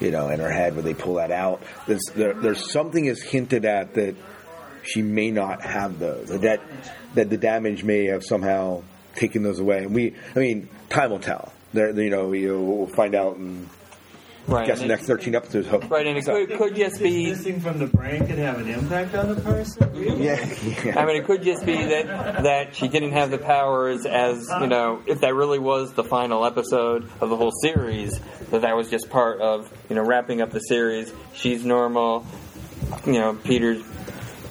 [0.00, 1.62] You know, in her head, when they pull that out.
[1.86, 4.14] There's, there, there's something is hinted at that
[4.82, 6.28] she may not have those.
[6.28, 6.60] That
[7.14, 8.82] that, the damage may have somehow
[9.14, 9.78] taken those away.
[9.84, 11.52] And we, I mean, time will tell.
[11.72, 13.68] There, you know, we, we'll find out in
[14.48, 15.66] Right, guess the and next 13 episodes.
[15.66, 15.90] Hope.
[15.90, 17.30] Right, and it could, could just be.
[17.30, 19.92] Missing from the brain could have an impact on the person.
[19.92, 20.16] Really?
[20.26, 24.48] Yeah, I mean, it could just be that that she didn't have the powers as
[24.60, 28.76] you know, if that really was the final episode of the whole series, that that
[28.76, 31.12] was just part of you know wrapping up the series.
[31.34, 32.24] She's normal,
[33.04, 33.84] you know, Peter's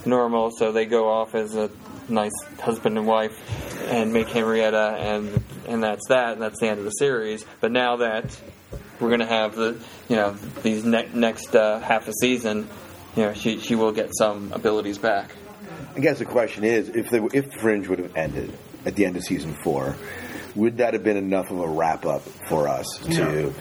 [0.05, 1.69] normal, so they go off as a
[2.09, 3.33] nice husband and wife
[3.89, 6.33] and make Henrietta, and and that's that.
[6.33, 7.45] And that's the end of the series.
[7.61, 8.39] But now that
[8.99, 9.77] we're going to have the
[10.09, 10.31] you know
[10.63, 12.67] these ne- next uh, half a season,
[13.15, 15.31] you know, she she will get some abilities back.
[15.95, 18.51] I guess the question is, if they, if Fringe would have ended
[18.85, 19.95] at the end of season four,
[20.53, 23.53] would that have been enough of a wrap up for us to?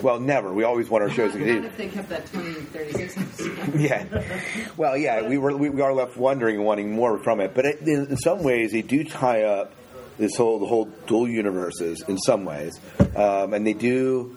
[0.00, 0.52] Well, never.
[0.52, 1.68] We always want our shows to Not continue.
[1.68, 4.04] if they kept that 20 36 yeah.
[4.76, 7.54] Well, yeah, we were we are left wondering and wanting more from it.
[7.54, 9.74] But it, in, in some ways, they do tie up
[10.18, 12.78] this whole the whole dual universes in some ways,
[13.16, 14.36] um, and they do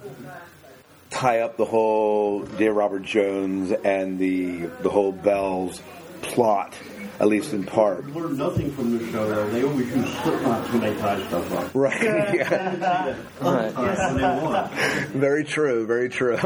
[1.14, 5.82] tie up the whole David Robert Jones and the the whole Bells
[6.22, 6.74] plot,
[7.20, 8.06] at least in part.
[8.08, 9.50] learned nothing from the show, though.
[9.50, 11.76] They always use slip knots when they tie stuff up.
[11.76, 12.02] Right.
[12.02, 13.16] yeah.
[13.42, 13.74] Right.
[13.78, 15.20] Yes, they.
[15.20, 15.86] Very true.
[15.86, 16.38] Very true.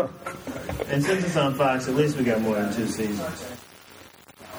[0.88, 3.46] And since it's on Fox, at least we got more than two seasons.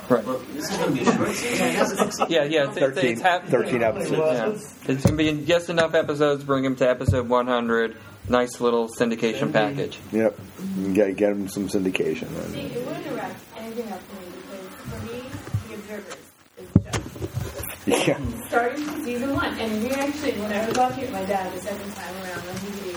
[0.09, 0.25] Right.
[0.55, 2.31] This is going to be a short season.
[2.31, 2.69] Yeah, yeah.
[2.69, 4.79] It's, it's, 13, it's half, 13 episodes.
[4.87, 4.93] Yeah.
[4.95, 6.41] It's going to be just enough episodes.
[6.41, 7.97] To bring him to episode 100.
[8.29, 9.99] Nice little syndication package.
[10.13, 10.39] Yep.
[10.93, 12.29] Get get them some syndication.
[12.53, 15.23] See, it wouldn't wrap anything up for me because for me,
[15.69, 16.17] The Observers
[16.59, 17.03] is the show.
[17.89, 18.19] Yeah.
[18.49, 21.51] Starting from season one, and we actually, when I was watching it with my dad
[21.55, 22.88] the second time around on DVD,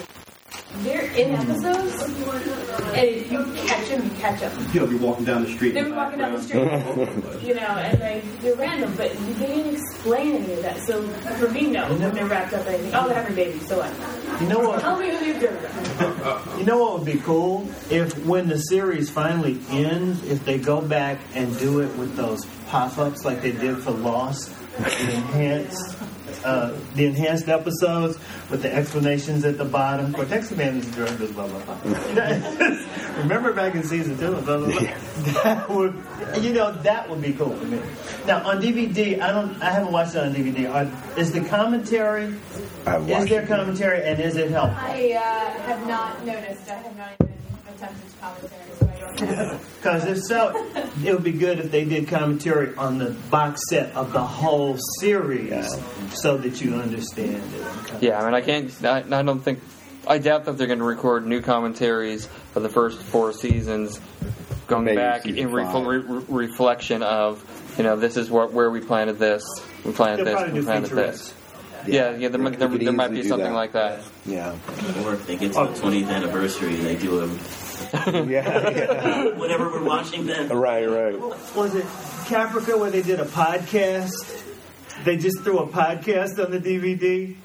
[0.80, 4.68] they're in episodes, and if you catch them, you catch them.
[4.74, 5.74] You'll be walking down the street.
[5.74, 6.62] They'll be walking down the street,
[7.48, 10.80] you know, and like they're random, but they didn't explain any of that.
[10.84, 12.94] So for me, no, when they're wrapped up, anything.
[12.96, 14.42] Oh, they're having babies, so what?
[14.42, 14.82] You know what?
[14.82, 16.58] Tell me who the observer.
[16.58, 20.80] You know what would be cool if, when the series finally ends, if they go
[20.82, 25.98] back and do it with those pop-ups like they did for Lost, the enhanced,
[26.44, 28.18] uh, the enhanced episodes
[28.50, 30.08] with the explanations at the bottom.
[30.08, 33.18] Of course, Cortexiphan is drug blah blah blah.
[33.18, 34.80] Remember back in season two, blah, blah, blah.
[35.44, 35.94] that would,
[36.42, 37.80] you know, that would be cool for me.
[38.26, 40.74] Now on DVD, I don't, I haven't watched it on DVD.
[40.74, 42.34] Are, is the commentary?
[42.86, 43.48] I've Is watched there it.
[43.48, 44.78] commentary and is it helpful?
[44.80, 46.68] I uh, have not noticed.
[46.70, 47.34] I have not even
[47.76, 48.91] attempted to commentary, so I don't know.
[49.82, 50.54] Because if so,
[51.04, 54.78] it would be good if they did commentary on the box set of the whole
[55.00, 55.76] series,
[56.14, 58.04] so that you understand it.
[58.04, 58.86] Yeah, I mean, I can't.
[58.86, 59.60] I, I don't think.
[60.08, 64.00] I doubt that they're going to record new commentaries for the first four seasons,
[64.68, 65.64] going Maybe back in re-
[65.98, 67.44] re- reflection of,
[67.78, 69.44] you know, this is what where we planted this,
[69.84, 71.34] we planted They'll this, we planted this.
[71.88, 73.56] Yeah, yeah, there, might- there, there might be something that.
[73.56, 74.04] like that.
[74.26, 74.56] Yeah.
[75.04, 77.28] Or if they get to the 20th anniversary, they do a,
[78.32, 78.70] Yeah.
[78.70, 79.28] yeah.
[79.38, 80.50] whatever we're watching then.
[80.50, 80.86] Right.
[80.86, 81.20] Right.
[81.56, 81.86] Was it
[82.26, 84.12] Caprica where they did a podcast?
[85.04, 87.36] They just threw a podcast on the DVD.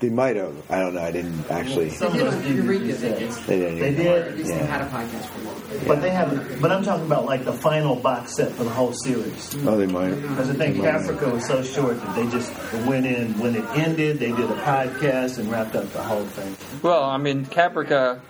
[0.00, 0.54] They might have.
[0.70, 1.02] I don't know.
[1.02, 1.90] I didn't actually.
[1.90, 3.30] They did on Eureka, they did.
[3.32, 3.78] They didn't.
[3.80, 4.28] They did.
[4.28, 5.86] At least they had a podcast for one.
[5.86, 6.58] But they haven't.
[6.62, 9.54] But I'm talking about like the final box set for the whole series.
[9.66, 10.14] Oh, they might.
[10.14, 12.50] Because I think Caprica was so short that they just
[12.86, 14.18] went in when it ended.
[14.20, 16.56] They did a podcast and wrapped up the whole thing.
[16.80, 18.20] Well, I mean, Caprica,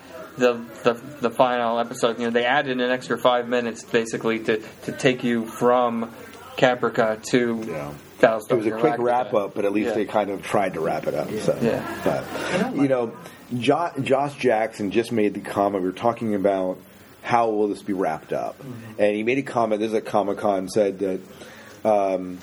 [0.41, 4.61] the, the the final episode, you know, they added an extra five minutes basically to,
[4.85, 6.13] to take you from
[6.57, 7.93] Caprica to Yeah.
[8.21, 9.95] Battlestar It was a quick wrap up, but at least Yeah.
[9.95, 11.31] they kind of tried to wrap it up.
[11.41, 11.83] So, Yeah.
[12.05, 13.13] but you know,
[13.59, 15.83] jo- Josh Jackson just made the comment.
[15.85, 16.79] We were talking about
[17.23, 18.57] how will this be wrapped up,
[18.99, 19.81] and he made a comment.
[19.81, 21.21] This is at Comic Con said that.
[21.83, 22.39] Um,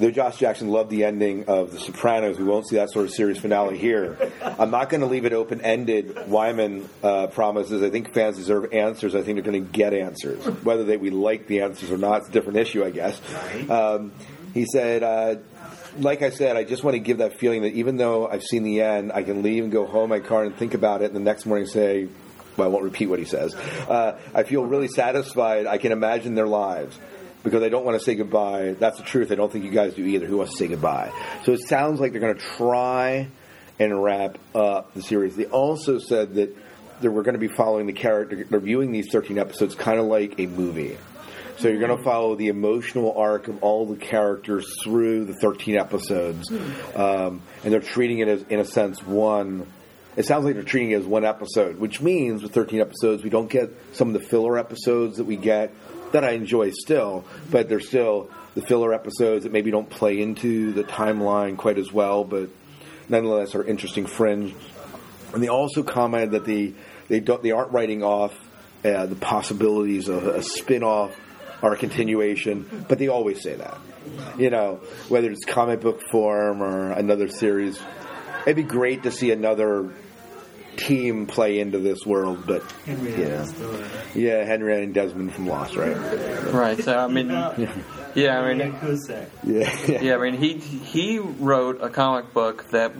[0.00, 3.12] Though Josh Jackson loved the ending of The Sopranos, we won't see that sort of
[3.12, 4.16] series finale here.
[4.58, 6.26] I'm not going to leave it open ended.
[6.26, 7.82] Wyman uh, promises.
[7.82, 9.14] I think fans deserve answers.
[9.14, 10.42] I think they're going to get answers.
[10.64, 13.20] Whether they we like the answers or not, it's a different issue, I guess.
[13.68, 14.12] Um,
[14.54, 15.36] he said, uh,
[15.98, 18.62] like I said, I just want to give that feeling that even though I've seen
[18.62, 21.08] the end, I can leave and go home in my car and think about it,
[21.08, 22.08] and the next morning say,
[22.56, 23.54] well, I won't repeat what he says.
[23.54, 25.66] Uh, I feel really satisfied.
[25.66, 26.98] I can imagine their lives
[27.42, 28.76] because I don't want to say goodbye.
[28.78, 29.32] That's the truth.
[29.32, 30.26] I don't think you guys do either.
[30.26, 31.12] Who wants to say goodbye?
[31.44, 33.28] So it sounds like they're going to try
[33.78, 35.36] and wrap up the series.
[35.36, 36.56] They also said that
[37.00, 40.06] that we're going to be following the character, they're viewing these 13 episodes kind of
[40.06, 40.98] like a movie.
[41.58, 45.76] So you're going to follow the emotional arc of all the characters through the 13
[45.76, 46.50] episodes,
[46.94, 49.66] um, and they're treating it as, in a sense, one.
[50.16, 53.30] It sounds like they're treating it as one episode, which means with 13 episodes, we
[53.30, 55.74] don't get some of the filler episodes that we get
[56.12, 60.72] that I enjoy still, but they're still the filler episodes that maybe don't play into
[60.72, 62.48] the timeline quite as well, but
[63.08, 64.54] nonetheless are interesting fringe.
[65.32, 66.74] And they also commented that they
[67.08, 68.34] they don't they aren't writing off
[68.84, 71.16] uh, the possibilities of a spin-off
[71.62, 73.78] or a continuation, but they always say that.
[74.38, 77.78] You know, whether it's comic book form or another series,
[78.42, 79.92] it'd be great to see another
[80.80, 82.44] team play into this world.
[82.46, 83.46] But yeah,
[84.14, 85.96] yeah, Henry and Desmond from Lost, right?
[86.52, 86.82] Right.
[86.82, 87.28] So I mean,
[88.14, 88.58] yeah, I mean,
[89.44, 92.92] Yeah, yeah, I mean, he he wrote a comic book that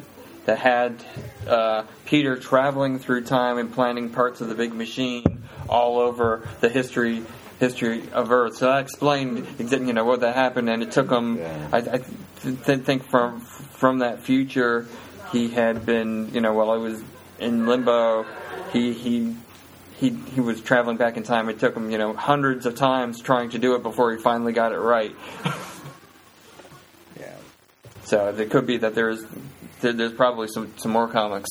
[0.47, 1.05] that had
[1.47, 6.69] uh, Peter traveling through time and planting parts of the big machine all over the
[6.69, 7.23] history
[7.59, 8.57] history of Earth.
[8.57, 11.41] So I explained exactly you know what that happened, and it took him.
[11.73, 12.01] I, I
[12.43, 14.87] th- think from from that future,
[15.33, 17.03] he had been you know while I was
[17.41, 18.27] in limbo,
[18.73, 19.37] he he.
[19.99, 21.51] He, he was traveling back in time.
[21.51, 24.55] It took him, you know, hundreds of times trying to do it before he finally
[24.55, 25.15] got it right.
[27.21, 27.35] yeah.
[28.05, 29.23] So it could be that there's
[29.81, 31.49] there, there's probably some, some more comics,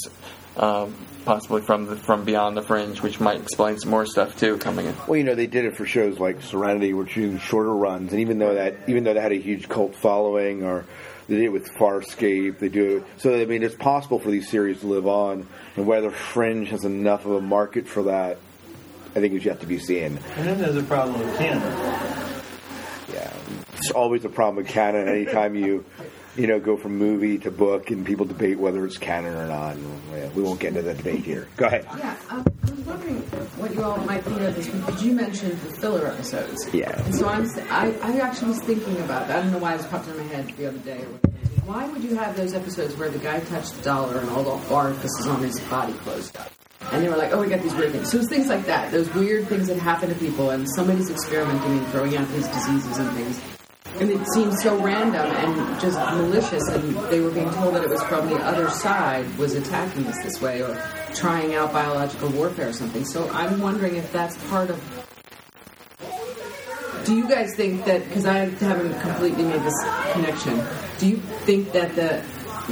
[0.57, 0.93] um,
[1.25, 4.85] possibly from the, from beyond the fringe, which might explain some more stuff too coming
[4.87, 4.95] in.
[5.07, 8.21] Well, you know, they did it for shows like Serenity, which doing shorter runs, and
[8.21, 10.85] even though that even though they had a huge cult following, or
[11.29, 13.03] they did it with Farscape, they do it.
[13.21, 16.83] So I mean, it's possible for these series to live on, and whether Fringe has
[16.83, 18.39] enough of a market for that,
[19.15, 20.19] I think is yet to be seen.
[20.35, 21.61] And then there's a problem with canon.
[23.13, 23.33] Yeah,
[23.77, 25.07] it's always a problem with canon.
[25.07, 25.85] Anytime you,
[26.35, 29.75] you know, go from movie to book, and people debate whether it's canon or not.
[29.75, 31.47] And, yeah, we won't get into that debate here.
[31.57, 31.85] Go ahead.
[31.97, 33.21] Yeah, um, I was wondering
[33.57, 36.73] what you all might think of this because you mentioned the filler episodes.
[36.73, 36.99] Yeah.
[37.05, 39.39] And so I'm, I, I actually was thinking about that.
[39.39, 41.01] I don't know why this popped in my head the other day.
[41.65, 44.73] Why would you have those episodes where the guy touched the dollar and all the
[44.73, 46.51] orifices on his body closed up?
[46.91, 48.09] And they were like, oh, we got these weird things.
[48.09, 51.77] So it's things like that, those weird things that happen to people, and somebody's experimenting
[51.77, 53.41] and throwing out these diseases and things.
[53.99, 57.89] And it seemed so random and just malicious, and they were being told that it
[57.89, 60.73] was from the other side was attacking us this way or
[61.15, 63.05] trying out biological warfare or something.
[63.05, 65.05] So I'm wondering if that's part of.
[67.05, 68.07] Do you guys think that?
[68.07, 70.63] Because I haven't completely made this connection.
[70.99, 72.23] Do you think that the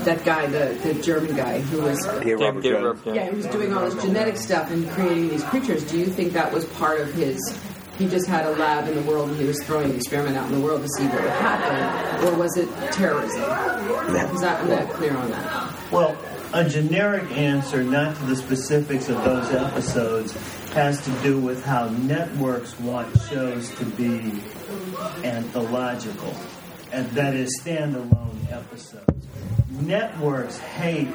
[0.04, 3.00] that guy, the, the German guy who was Yeah, Robert Dave Jones.
[3.06, 5.84] Robert, yeah, he was doing all this genetic stuff and creating these creatures.
[5.89, 7.39] Do you think that was part of his?
[7.97, 10.52] He just had a lab in the world and he was throwing the experiment out
[10.52, 13.41] in the world to see what would happen, or was it terrorism?
[13.41, 15.91] Because I'm not clear on that.
[15.91, 16.15] Well,
[16.53, 20.33] a generic answer, not to the specifics of those episodes,
[20.71, 24.41] has to do with how networks want shows to be
[25.23, 26.36] anthological,
[26.91, 29.27] and that is standalone episodes.
[29.69, 31.10] Networks hate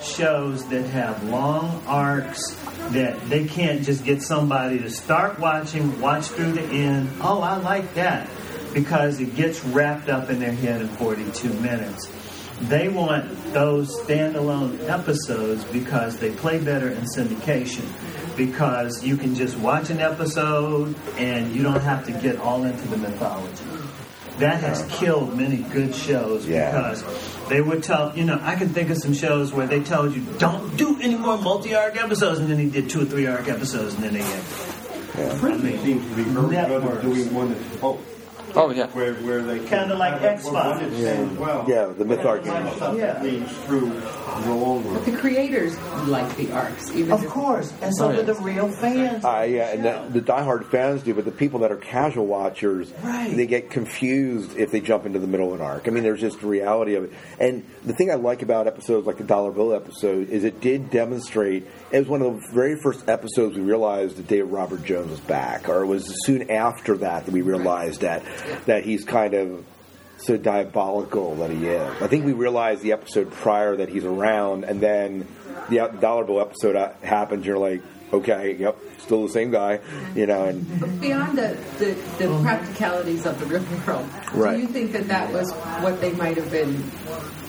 [0.00, 2.54] shows that have long arcs
[2.90, 7.10] that they can't just get somebody to start watching, watch through the end.
[7.20, 8.28] Oh, I like that
[8.72, 12.08] because it gets wrapped up in their head in 42 minutes.
[12.62, 17.86] They want those standalone episodes because they play better in syndication.
[18.36, 22.86] Because you can just watch an episode and you don't have to get all into
[22.88, 23.64] the mythology.
[24.38, 24.96] That has uh-huh.
[24.98, 26.70] killed many good shows Yeah.
[26.70, 30.14] because they would tell, you know, I can think of some shows where they told
[30.14, 33.26] you, don't do any more multi arc episodes, and then he did two or three
[33.26, 34.42] arc episodes, and then they had.
[35.38, 38.17] Fringe seems to be very good at doing one that's both.
[38.54, 38.86] Oh yeah.
[38.88, 40.80] Where where they Kinda like have X-Files.
[40.80, 41.64] One that stands well.
[41.68, 42.44] Yeah, the myth arc.
[42.44, 43.22] Yeah.
[43.22, 44.94] leads through the long run.
[44.94, 48.16] But the creators like the arcs, even Of course, and so Oh, yeah.
[48.20, 49.24] do the real fans.
[49.24, 52.92] Uh, yeah, and the, the diehard fans do, but the people that are casual watchers,
[53.02, 53.34] Right.
[53.36, 55.88] they get confused if they jump into the middle of an arc.
[55.88, 57.12] I mean, there's just the reality of it.
[57.40, 60.90] And the thing I like about episodes like the Dollar Bill episode is it did
[60.90, 61.66] demonstrate.
[61.90, 65.20] It was one of the very first episodes we realized that David Robert Jones was
[65.20, 68.22] back, or it was soon after that that we realized that
[68.66, 69.64] that he's kind of
[70.18, 72.02] so diabolical that he is.
[72.02, 75.26] I think we realized the episode prior that he's around, and then
[75.70, 77.46] the uh, Dollar Bill episode uh, happens.
[77.46, 77.80] You're like,
[78.12, 79.80] okay, yep, still the same guy,
[80.14, 80.44] you know.
[80.44, 84.56] And beyond the, the, the practicalities of the real world, Right.
[84.56, 85.50] do you think that that was
[85.82, 86.74] what they might have been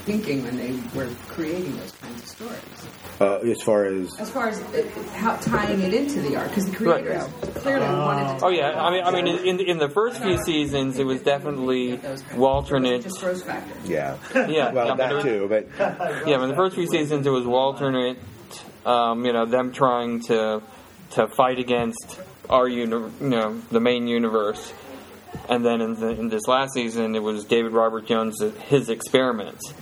[0.10, 2.88] thinking when they were creating those kinds of stories?
[3.22, 4.84] uh, as far as As far as uh,
[5.14, 7.24] how tying it into the arc, because the creators
[7.62, 8.46] clearly wanted to.
[8.46, 12.00] Oh yeah, I mean, I mean, in in the first few seasons, it was definitely
[12.36, 13.04] Walternate.
[13.04, 13.74] Just Rose Factor.
[13.86, 15.68] yeah, Yeah, well yeah, that but- too, but
[16.28, 18.18] Yeah, in the first few seasons, it was Walternate
[18.86, 20.62] Um, you know, them trying to
[21.12, 24.74] to fight against our uni- you know the main universe.
[25.48, 29.74] And then in, the, in this last season, it was David Robert Jones his experiments.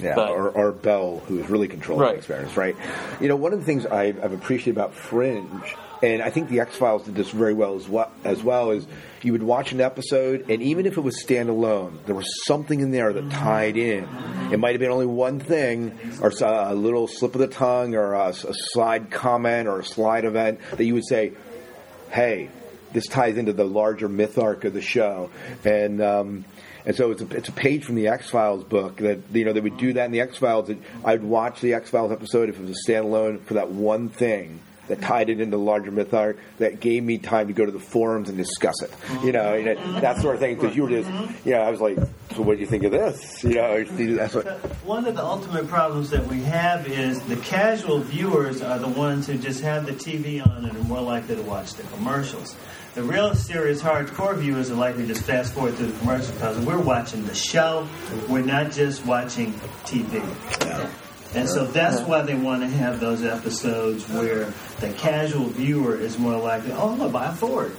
[0.00, 2.12] Yeah, But- or, or Bell, who's really controlling Right.
[2.12, 2.76] the experiments, right?
[3.20, 6.60] You know, one of the things I've, I've appreciated about Fringe, and I think the
[6.60, 8.86] X Files did this very well as well, as well, is
[9.22, 12.90] you would watch an episode, and even if it was standalone, there was something in
[12.90, 13.38] there that mm-hmm.
[13.44, 14.06] tied in.
[14.52, 18.12] It might have been only one thing, or a little slip of the tongue, or
[18.14, 21.32] a slide comment, or a slide event that you would say,
[22.10, 22.50] "Hey,
[22.96, 25.30] this ties into the larger myth arc of the show,"
[25.64, 26.00] and.
[26.00, 26.44] Um,
[26.84, 29.52] and so it's a, it's a page from the X Files book that you know
[29.52, 30.70] they would do that in the X Files.
[31.04, 34.60] I'd watch the X Files episode if it was a standalone for that one thing
[34.88, 37.72] that tied it into the larger myth arc that gave me time to go to
[37.72, 38.92] the forums and discuss it.
[39.22, 40.56] You know, you know, that sort of thing.
[40.56, 41.10] Because you were just,
[41.44, 41.98] you know, I was like,
[42.34, 43.42] so what do you think of this?
[43.44, 44.46] You know, that's what.
[44.84, 49.26] One of the ultimate problems that we have is the casual viewers are the ones
[49.26, 52.56] who just have the TV on and are more likely to watch the commercials.
[52.94, 56.58] The real serious hardcore viewers are likely to just fast forward through the commercials because
[56.64, 57.86] we're watching the show.
[58.28, 59.52] We're not just watching
[59.84, 60.22] TV.
[61.36, 66.18] And so that's why they want to have those episodes where the casual viewer is
[66.18, 67.76] more likely, oh, I'm going to buy a Ford.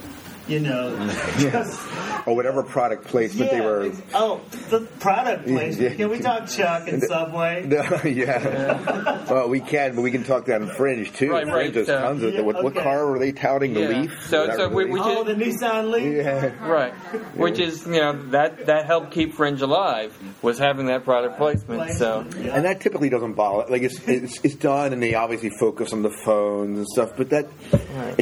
[0.48, 0.96] You know,
[1.38, 1.78] just
[2.26, 3.92] or whatever product placement they were.
[4.14, 4.40] Oh,
[4.70, 5.96] the product placement.
[5.96, 7.66] Can we talk Chuck and Subway?
[7.68, 9.24] No, yeah.
[9.30, 11.30] well, we can, but we can talk that in Fringe too.
[11.30, 12.34] Right, Fringe right, has so- uh, tons of.
[12.34, 13.74] Yeah, what, what car were they touting?
[13.74, 14.26] The Leaf.
[14.26, 16.24] So- Was that so we- really- we Oh, the Nissan Leaf.
[16.24, 16.52] Yeah.
[16.52, 16.70] Uh-huh.
[16.70, 16.92] Right,
[17.36, 21.92] which is you know that that helped keep Fringe alive was having that product placement.
[21.92, 23.70] So And that typically doesn't bother.
[23.70, 27.12] Like it's, it's it's done, and they obviously focus on the phones and stuff.
[27.16, 27.46] But that,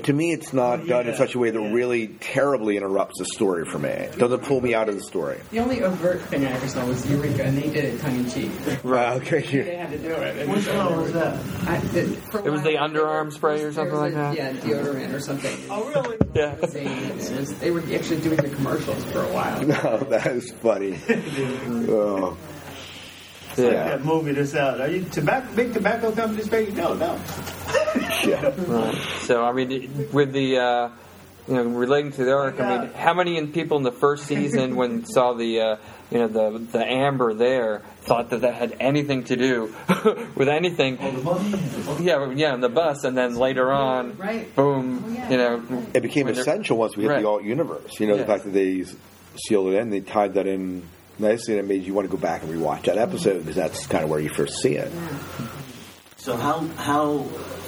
[0.05, 3.25] to me, it's not oh, done in such a way that really terribly interrupts the
[3.27, 3.89] story for me.
[3.89, 5.41] It doesn't pull me out of the story.
[5.51, 8.31] The only overt thing I ever saw was Eureka, and they did it tongue in
[8.31, 8.51] cheek.
[8.85, 9.21] Right.
[9.23, 9.41] Okay.
[9.41, 10.37] They had to do it.
[10.39, 11.35] And Which one was that?
[11.69, 14.37] I, the, for it was the underarm spray or something like a- that.
[14.37, 15.57] Yeah, deodorant or something.
[15.71, 16.17] Oh, really?
[16.35, 16.55] Yeah.
[16.63, 19.63] It was- they were actually doing the commercials for a while.
[19.67, 20.99] No, that is funny.
[21.89, 22.37] oh.
[23.57, 24.81] That movie this out.
[24.83, 26.75] Are you tobacco, big tobacco companies paying?
[26.77, 27.19] No, no.
[28.23, 28.53] Yeah.
[28.67, 28.95] Right.
[29.21, 30.91] So I mean, with the uh,
[31.49, 34.77] you know relating to the arc, I mean, how many people in the first season
[34.77, 35.77] when saw the uh,
[36.11, 39.75] you know the the amber there thought that that had anything to do
[40.37, 40.99] with anything?
[42.01, 44.55] Yeah, yeah, on the bus, and then later on, Right.
[44.55, 45.63] boom, you know,
[45.95, 47.23] It became essential once we hit Right.
[47.23, 47.99] the alt universe.
[48.01, 48.23] You know, Yeah.
[48.23, 48.85] the fact that they
[49.47, 50.83] sealed it in, they tied that in
[51.19, 53.87] nicely, and it made you want to go back and rewatch that episode because that's
[53.87, 54.91] kind of where you first see it.
[56.17, 57.19] So how how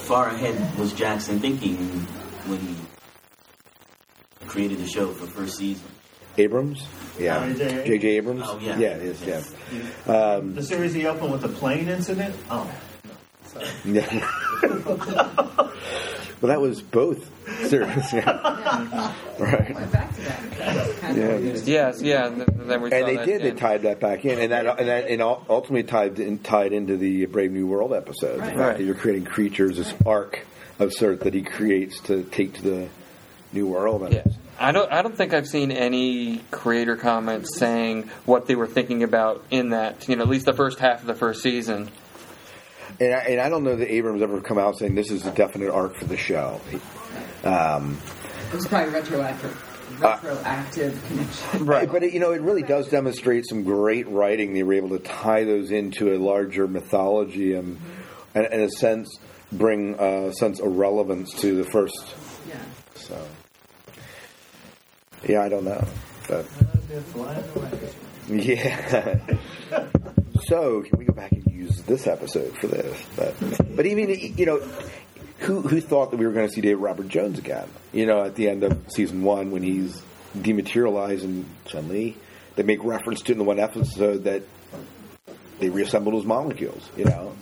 [0.07, 1.77] far ahead was Jackson thinking
[2.47, 2.75] when he
[4.49, 5.85] created the show for first season?
[6.37, 6.87] Abrams,
[7.19, 7.85] yeah, J.J.
[7.87, 8.09] J.J.
[8.19, 8.79] Abrams, Oh, yeah.
[8.79, 9.43] yeah, it is, yeah.
[10.13, 12.35] Um, The series he opened with the plane incident.
[12.49, 12.71] Oh,
[13.85, 14.07] Yeah.
[14.63, 15.73] well,
[16.43, 17.29] that was both
[17.69, 18.13] serious.
[18.13, 19.15] Yeah.
[19.39, 19.75] Right.
[19.93, 20.97] Back to that.
[21.01, 21.25] Kind Yeah.
[21.25, 23.43] of Yes, yeah, and then- then we And they that did.
[23.43, 26.97] They tied that back in, and that and that and ultimately tied in, tied into
[26.97, 28.39] the Brave New World episode.
[28.41, 28.53] Right.
[28.53, 30.47] The fact that you're creating creatures, this arc
[30.79, 32.89] of sort that he creates to take to the
[33.53, 34.03] new world.
[34.03, 34.23] And Yeah.
[34.61, 34.91] I don't.
[34.93, 39.71] I don't think I've seen any creator comments saying what they were thinking about in
[39.71, 40.09] that.
[40.09, 41.91] You know, at least the first half of the first season.
[43.01, 45.31] And I, and I don't know that Abrams ever come out saying this is a
[45.31, 46.61] definite arc for the show.
[47.45, 47.99] Um,
[48.51, 50.01] It was probably retroactive.
[50.01, 51.67] Retroactive connection.
[51.67, 51.91] Right.
[51.91, 54.55] But it, you know, it really does demonstrate some great writing.
[54.55, 57.79] They were able to tie those into a larger mythology and,
[58.35, 59.19] and in a sense,
[59.53, 62.15] bring a sense of relevance to the first.
[62.49, 62.57] Yeah.
[62.95, 63.29] So,
[65.27, 65.85] yeah, I don't know,
[66.29, 66.47] but
[68.29, 69.19] yeah.
[70.45, 73.03] so, can we go back and use this episode for this?
[73.17, 73.35] But,
[73.77, 74.63] but even you know.
[75.43, 77.69] Who, who thought that we were going to see David Robert Jones again?
[77.93, 80.03] You know, at the end of season one when he's
[80.43, 82.17] dematerialized and suddenly
[82.57, 84.43] they make reference to in the one episode that
[85.61, 86.91] they reassembled his molecules.
[86.97, 87.37] You know,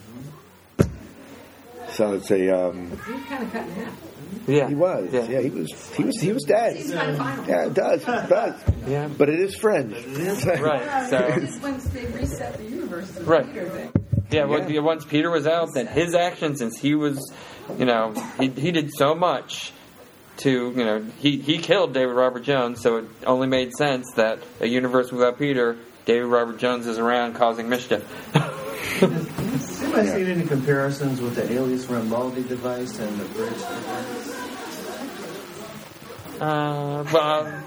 [1.96, 4.00] so it's a um, He was kind of cut in half.
[4.46, 5.12] Yeah, he was.
[5.12, 5.40] Yeah.
[5.40, 5.94] he was.
[5.96, 6.20] He was.
[6.20, 6.76] He was dead.
[6.76, 7.48] He's kind of.
[7.48, 8.00] Yeah, it does.
[8.02, 8.62] It does.
[8.86, 9.08] Yeah.
[9.08, 9.92] But it is Fringe.
[10.60, 11.10] Right.
[11.10, 11.40] So.
[11.40, 13.46] Just once they reset the universe, it's Right.
[13.46, 13.90] Peter.
[14.30, 17.32] Yeah, well, yeah, once Peter was out, then his actions, since he was,
[17.78, 19.72] you know, he, he did so much
[20.38, 24.40] to, you know, he, he killed David Robert Jones, so it only made sense that
[24.60, 25.76] a universe without Peter,
[26.06, 28.02] David Robert Jones is around causing mischief.
[29.96, 34.32] Has anybody seen any comparisons with the Alias Rambaldi device and the bridge device?
[36.40, 37.62] Uh, well,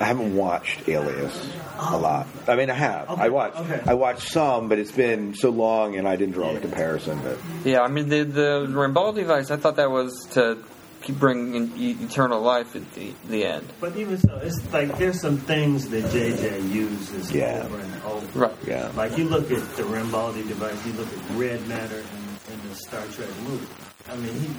[0.00, 2.26] I haven't watched Alias a lot.
[2.48, 3.08] I mean, I have.
[3.10, 3.56] I watched.
[3.56, 3.80] okay.
[3.86, 7.20] I watched some, but it's been so long, and I didn't draw the comparison.
[7.22, 9.50] But Yeah, I mean the the Rambaldi device.
[9.50, 10.58] I thought that was to
[11.02, 13.66] keep bringing e- eternal life at the, the end.
[13.80, 17.62] But even so, it's like there's some things that JJ uses Yeah.
[17.64, 18.38] over and over.
[18.38, 18.54] Right.
[18.66, 18.90] Yeah.
[18.96, 22.74] Like you look at the Rambaldi device, you look at Red Matter in, in the
[22.74, 23.66] Star Trek movie.
[24.10, 24.50] I mean, he,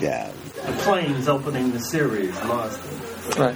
[0.00, 3.38] yeah, the planes opening the series lost it.
[3.38, 3.54] Right.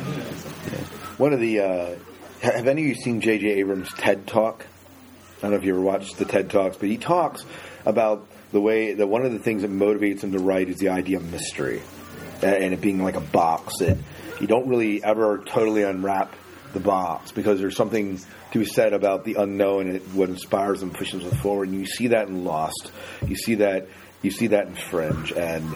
[1.19, 1.95] one of the uh,
[2.43, 3.47] have any of you seen J.J.
[3.49, 4.67] Abrams' TED Talk?
[5.39, 7.45] I don't know if you ever watched the TED Talks, but he talks
[7.85, 10.89] about the way that one of the things that motivates him to write is the
[10.89, 11.83] idea of mystery
[12.43, 13.97] uh, and it being like a box that
[14.41, 16.35] you don't really ever totally unwrap
[16.73, 18.21] the box because there's something
[18.53, 21.69] to be said about the unknown and it, what inspires them pushes them forward.
[21.69, 22.93] And you see that in Lost,
[23.27, 23.89] you see that
[24.23, 25.75] you see that in Fringe, and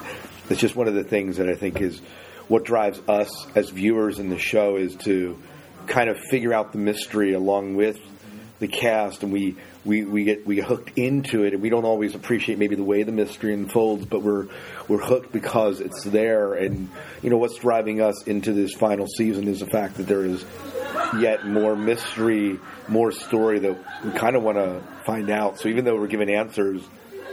[0.49, 2.01] it's just one of the things that I think is
[2.49, 5.41] what drives us as viewers in the show is to
[5.87, 7.99] kind of figure out the mystery along with
[8.59, 9.23] the cast.
[9.23, 12.59] And we, we, we get we get hooked into it and we don't always appreciate
[12.59, 14.49] maybe the way the mystery unfolds but we're
[14.89, 16.55] we're hooked because it's there.
[16.55, 16.89] And
[17.23, 20.45] you know what's driving us into this final season is the fact that there is
[21.19, 22.59] yet more mystery
[22.89, 25.59] more story that we kind of want to find out.
[25.59, 26.83] So even though we're given answers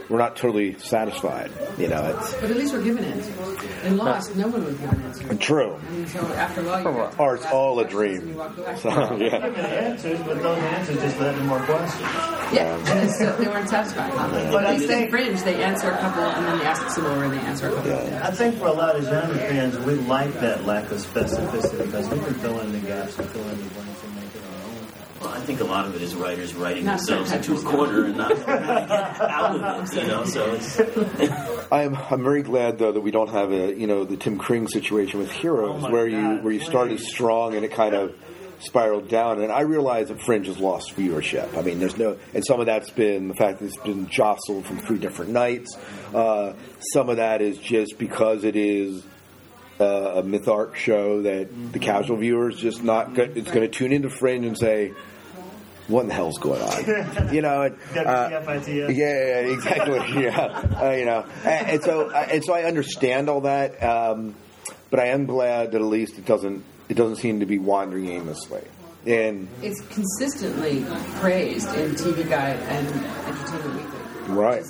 [0.08, 3.34] we're not totally satisfied you know it's But at least we're given answers.
[3.84, 5.38] In Lost, no one was given answers.
[5.38, 6.88] true I mean, so after a while, you
[7.18, 8.76] or it's all a and dream you walk away.
[8.76, 12.02] so yeah Given answers, but those answers just led to more questions.
[12.50, 14.10] Yeah, and they, still, they weren't satisfied.
[14.50, 17.24] But at least in Fringe, they answer a couple, and then they ask some more,
[17.24, 17.90] and they answer a couple.
[17.90, 18.20] Yeah.
[18.26, 22.08] I think for a lot of genre fans, we like that lack of specificity because
[22.08, 24.64] we can fill in the gaps and fill in the blanks and make it our
[24.70, 24.86] own.
[25.20, 28.04] Well, I think a lot of it is writers writing Not themselves into a corner
[28.04, 30.24] and not really get out of it, you know.
[30.24, 30.80] So it's
[31.72, 34.68] I'm I'm very glad though that we don't have a you know the Tim Kring
[34.68, 38.14] situation with Heroes Oh my where you where you started strong and it kind of
[38.60, 41.56] spiraled down and I realize that Fringe has lost viewership.
[41.56, 44.66] I mean, there's no and some of that's been the fact that it's been jostled
[44.66, 45.76] from three different nights.
[46.14, 46.52] Uh,
[46.92, 49.04] some of that is just because it is.
[49.80, 53.60] Uh, a myth arc show that the casual viewer is just not go- it's going
[53.60, 54.92] to tune into Fringe and say,
[55.86, 59.98] "What in the hell's going on?" You know, and, uh, WTF, yeah, yeah, exactly.
[60.24, 60.36] yeah,
[60.82, 64.34] uh, you know, and, and so uh, and so I understand all that, um,
[64.90, 68.08] but I am glad that at least it doesn't it doesn't seem to be wandering
[68.08, 68.62] aimlessly.
[69.06, 70.84] And It's consistently
[71.20, 73.97] praised in TV Guide and Entertainment Weekly.
[74.28, 74.62] Right,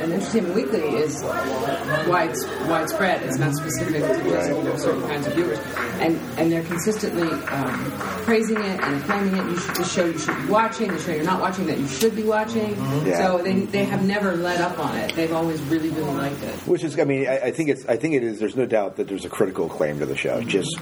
[0.00, 2.34] And Entertainment Weekly is wide,
[2.68, 3.22] widespread.
[3.22, 5.58] It's not specific to just know, certain kinds of viewers,
[6.00, 7.92] and and they're consistently um,
[8.24, 9.50] praising it and acclaiming it.
[9.50, 11.86] You should, the show you should be watching, the show you're not watching that you
[11.88, 12.70] should be watching.
[13.04, 13.18] Yeah.
[13.18, 15.14] So they they have never let up on it.
[15.14, 16.54] They've always really really liked it.
[16.66, 18.38] which is I mean I, I think it's I think it is.
[18.38, 20.40] There's no doubt that there's a critical claim to the show.
[20.42, 20.76] Just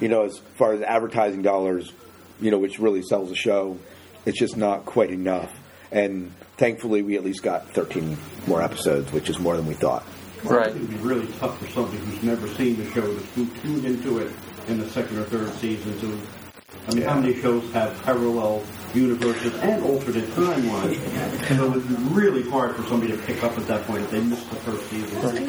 [0.00, 1.92] you know, as far as advertising dollars,
[2.40, 3.78] you know, which really sells the show,
[4.26, 5.52] it's just not quite enough.
[5.94, 8.18] And thankfully, we at least got 13
[8.48, 10.04] more episodes, which is more than we thought.
[10.42, 10.68] Right.
[10.68, 14.18] It would be really tough for somebody who's never seen the show to tune into
[14.18, 14.32] it
[14.66, 15.98] in the second or third season.
[16.00, 16.20] To,
[16.88, 21.56] I mean, how many shows have parallel universes and alternate timelines?
[21.56, 24.10] So it would be really hard for somebody to pick up at that point if
[24.10, 25.16] they missed the first season.
[25.36, 25.48] And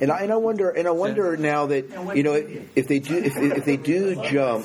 [0.00, 3.18] And I, and I wonder, and I wonder now that you know if they do
[3.18, 4.64] if, if they do jump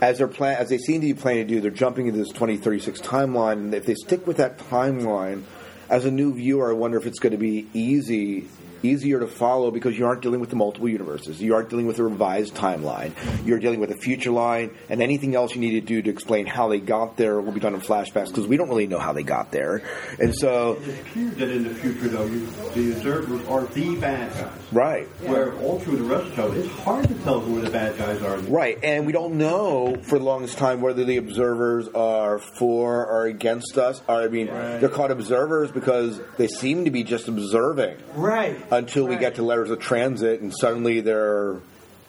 [0.00, 2.30] as they're plan as they seem to be planning to do, they're jumping into this
[2.30, 3.52] 2036 timeline.
[3.52, 5.44] And if they stick with that timeline,
[5.88, 8.48] as a new viewer, I wonder if it's going to be easy
[8.86, 11.40] easier to follow because you aren't dealing with the multiple universes.
[11.40, 13.12] You aren't dealing with a revised timeline.
[13.46, 16.46] You're dealing with a future line, and anything else you need to do to explain
[16.46, 19.12] how they got there will be done in flashbacks because we don't really know how
[19.12, 19.82] they got there.
[20.18, 24.32] And so, It appeared that in the future, though, you, the observers are the bad
[24.34, 24.52] guys.
[24.72, 25.06] right.
[25.22, 27.96] Where all through the rest of the show, it's hard to tell who the bad
[27.98, 28.38] guys are.
[28.38, 33.26] Right, and we don't know for the longest time whether the observers are for or
[33.26, 34.02] against us.
[34.08, 38.56] I mean, they're called observers because they seem to be just observing Right.
[38.78, 41.56] Until we get to letters of transit, and suddenly they're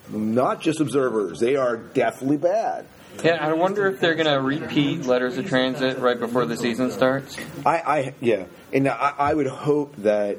[0.10, 2.86] not just observers; they are definitely bad.
[3.24, 6.92] Yeah, I wonder if they're going to repeat Letters of Transit right before the season
[6.92, 7.38] starts.
[7.66, 10.38] I, I yeah, and I, I would hope that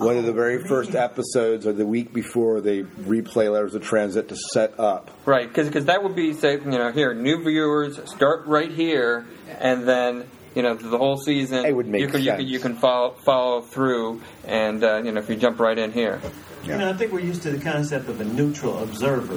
[0.00, 4.30] one of the very first episodes or the week before they replay letters of transit
[4.30, 5.10] to set up.
[5.26, 9.26] Right, because that would be say you know here new viewers start right here
[9.60, 10.24] and then
[10.60, 13.12] you know the whole season It would make you can you can you can follow
[13.12, 16.20] follow through and uh, you know if you jump right in here.
[16.62, 19.36] You know, I think we're used to the concept of a neutral observer,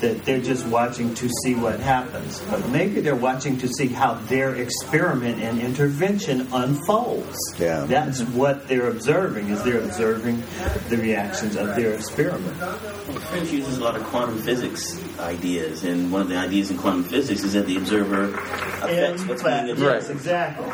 [0.00, 2.40] that they're just watching to see what happens.
[2.50, 7.36] But maybe they're watching to see how their experiment and intervention unfolds.
[7.58, 7.84] Yeah.
[7.84, 10.42] That's what they're observing, is they're observing
[10.88, 12.56] the reactions of their experiment.
[12.56, 17.04] Fringe uses a lot of quantum physics ideas, and one of the ideas in quantum
[17.04, 20.06] physics is that the observer affects what's being observed.
[20.06, 20.72] Yes, exactly.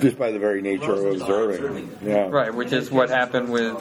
[0.00, 1.98] Just by the very nature of observing.
[2.02, 2.28] Yeah.
[2.28, 3.76] Right, which is what happened with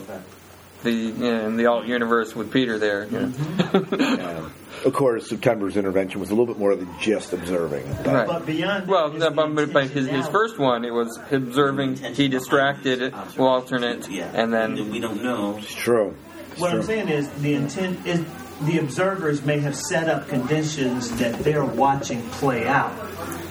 [0.84, 3.06] the you know, in the alt universe with Peter there.
[3.06, 3.86] you know.
[4.00, 4.50] Yeah.
[4.86, 7.88] Of course, September's intervention was a little bit more than just observing.
[8.04, 8.28] Right.
[8.28, 11.96] But beyond Well, no, but, but, but his, his first one, it was observing.
[12.14, 15.58] He distracted Walternate, and then we don't know.
[15.58, 16.16] It's true.
[16.58, 18.24] What I'm saying is the intent is
[18.62, 22.94] the observers may have set up conditions that they're watching play out,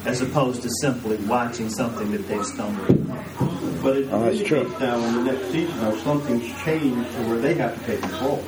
[0.04, 3.55] as opposed to simply watching something that they've stumbled upon.
[3.86, 4.58] But it Oh, that's true.
[4.58, 8.00] indicates now in the next season, now something's changed to where they have to take
[8.02, 8.42] control.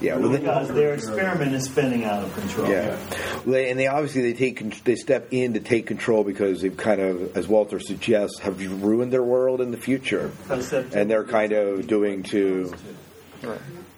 [0.00, 2.68] Yeah, well, they, Because their experiment is spinning out of control.
[2.70, 2.96] yeah.
[3.44, 6.76] Well, they, and they obviously they take they step in to take control because they've
[6.76, 11.52] kind of, as Walter suggests, have ruined their world in the future, and they're kind
[11.52, 12.72] of doing to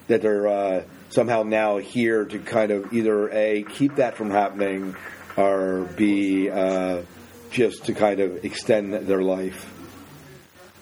[0.08, 4.96] that they're uh, somehow now here to kind of either a keep that from happening,
[5.36, 7.02] or b uh,
[7.50, 9.70] just to kind of extend their life.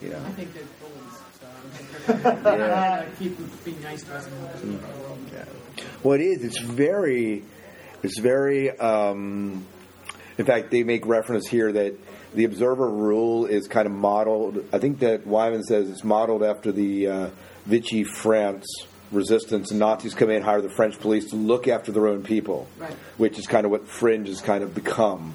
[0.01, 0.17] Know.
[0.25, 1.19] I think they're bullies.
[1.41, 3.05] So I don't think they're Yeah.
[3.19, 5.19] keep being nice to us and help in the world.
[6.03, 6.45] Well, it is.
[6.45, 7.43] It's very,
[8.03, 8.71] it's very.
[8.79, 9.65] Um,
[10.39, 11.95] in fact, they make reference here that
[12.35, 14.65] the observer rule is kind of modeled.
[14.73, 17.31] I think that Wyman says it's modeled after the uh,
[17.67, 18.67] Vichy France
[19.11, 22.69] resistance, and Nazis come in hire the French police to look after their own people,
[22.79, 22.93] Right.
[23.17, 25.35] which is kind of what Fringe has kind of become.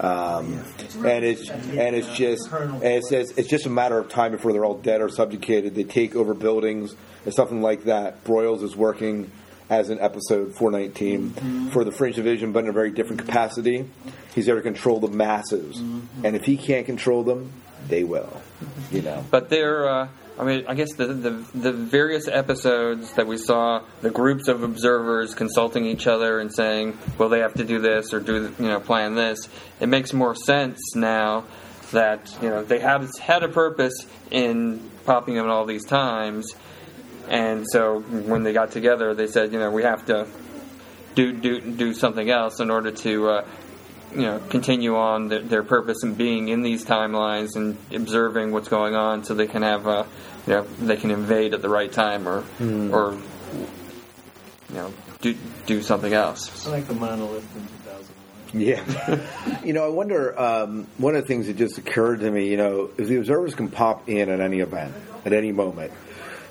[0.00, 0.64] Um,
[1.04, 4.52] and it's and it's just and it says it's just a matter of time before
[4.52, 5.74] they're all dead or subjugated.
[5.74, 6.94] They take over buildings
[7.24, 8.24] and something like that.
[8.24, 9.30] Broyles is working
[9.68, 13.88] as an episode 419 for the Fringe Division, but in a very different capacity.
[14.34, 17.52] He's there to control the masses, and if he can't control them,
[17.88, 18.40] they will.
[18.90, 19.24] You know.
[19.30, 20.08] But they're, uh,
[20.40, 24.62] I mean, I guess the, the the various episodes that we saw, the groups of
[24.62, 28.68] observers consulting each other and saying, well, they have to do this or do, you
[28.68, 29.50] know, plan this.
[29.80, 31.44] It makes more sense now
[31.92, 36.54] that you know they have had a purpose in popping them all these times,
[37.28, 40.26] and so when they got together, they said, you know, we have to
[41.14, 43.28] do do do something else in order to.
[43.28, 43.46] Uh,
[44.14, 48.94] you know, continue on their, purpose in being in these timelines and observing what's going
[48.94, 50.04] on, so they can have, uh,
[50.46, 52.94] you know, they can invade at the right time or, Hmm.
[52.94, 53.12] or,
[54.68, 55.34] you know, do
[55.66, 56.66] do something else.
[56.66, 58.06] I like the monolith in 2001.
[58.52, 59.60] Yeah.
[59.64, 62.56] you know, I wonder, um, one of the things that just occurred to me, you
[62.56, 65.92] know, if the observers can pop in at any event, at any moment,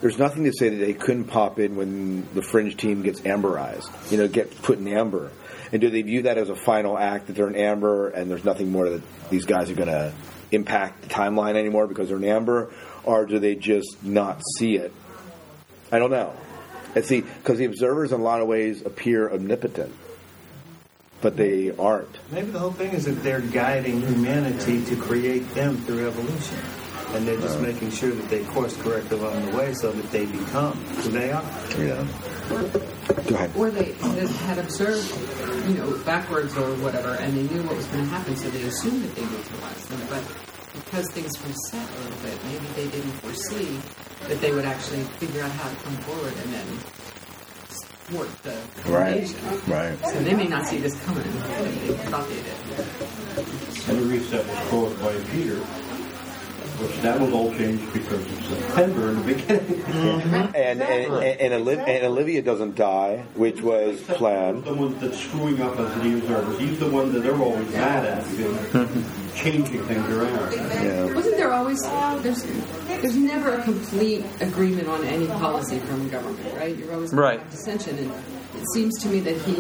[0.01, 3.89] there's nothing to say that they couldn't pop in when the fringe team gets amberized,
[4.11, 5.31] you know, get put in amber.
[5.71, 8.45] And do they view that as a final act that they're in amber and there's
[8.45, 10.13] nothing more that these guys are going to
[10.51, 12.71] impact the timeline anymore because they're in amber?
[13.03, 14.93] Or do they just not see it?
[15.91, 16.33] I don't know.
[16.95, 19.93] And see, because the observers in a lot of ways appear omnipotent,
[21.21, 22.17] but they aren't.
[22.31, 26.57] Maybe the whole thing is that they're guiding humanity to create them through evolution.
[27.13, 27.61] And they're just uh.
[27.61, 31.31] making sure that they course correct along the way so that they become who they
[31.31, 31.43] are.
[31.77, 32.05] Yeah.
[32.49, 33.51] Go ahead.
[33.55, 35.11] Or they had had observed,
[35.67, 38.63] you know, backwards or whatever, and they knew what was going to happen, so they
[38.63, 40.01] assumed that they would realize them.
[40.09, 40.23] But
[40.73, 43.79] because things reset a little bit, maybe they didn't foresee
[44.27, 46.67] that they would actually figure out how to come forward and then
[48.09, 48.57] thwart the
[48.89, 49.67] Right.
[49.67, 50.05] Right.
[50.05, 53.89] So they may not see this coming, but they thought they did.
[53.89, 59.09] And the reset was caused by Peter, which that was all changed because of September
[59.09, 59.81] in the beginning.
[59.83, 60.55] Mm-hmm.
[60.55, 64.63] And, and, and, Olivia, and Olivia doesn't die, which was planned.
[64.63, 66.59] the one that's screwing up as the observer.
[66.59, 69.28] He's the one that they're always mad at because mm-hmm.
[69.43, 70.51] Changing things around.
[70.53, 71.13] Yeah.
[71.13, 72.43] Wasn't there always uh, there's
[72.87, 76.75] there's never a complete agreement on any policy from the government, right?
[76.75, 77.39] You're always gonna Right.
[77.39, 78.11] have dissension, and
[78.55, 79.55] it seems to me that he,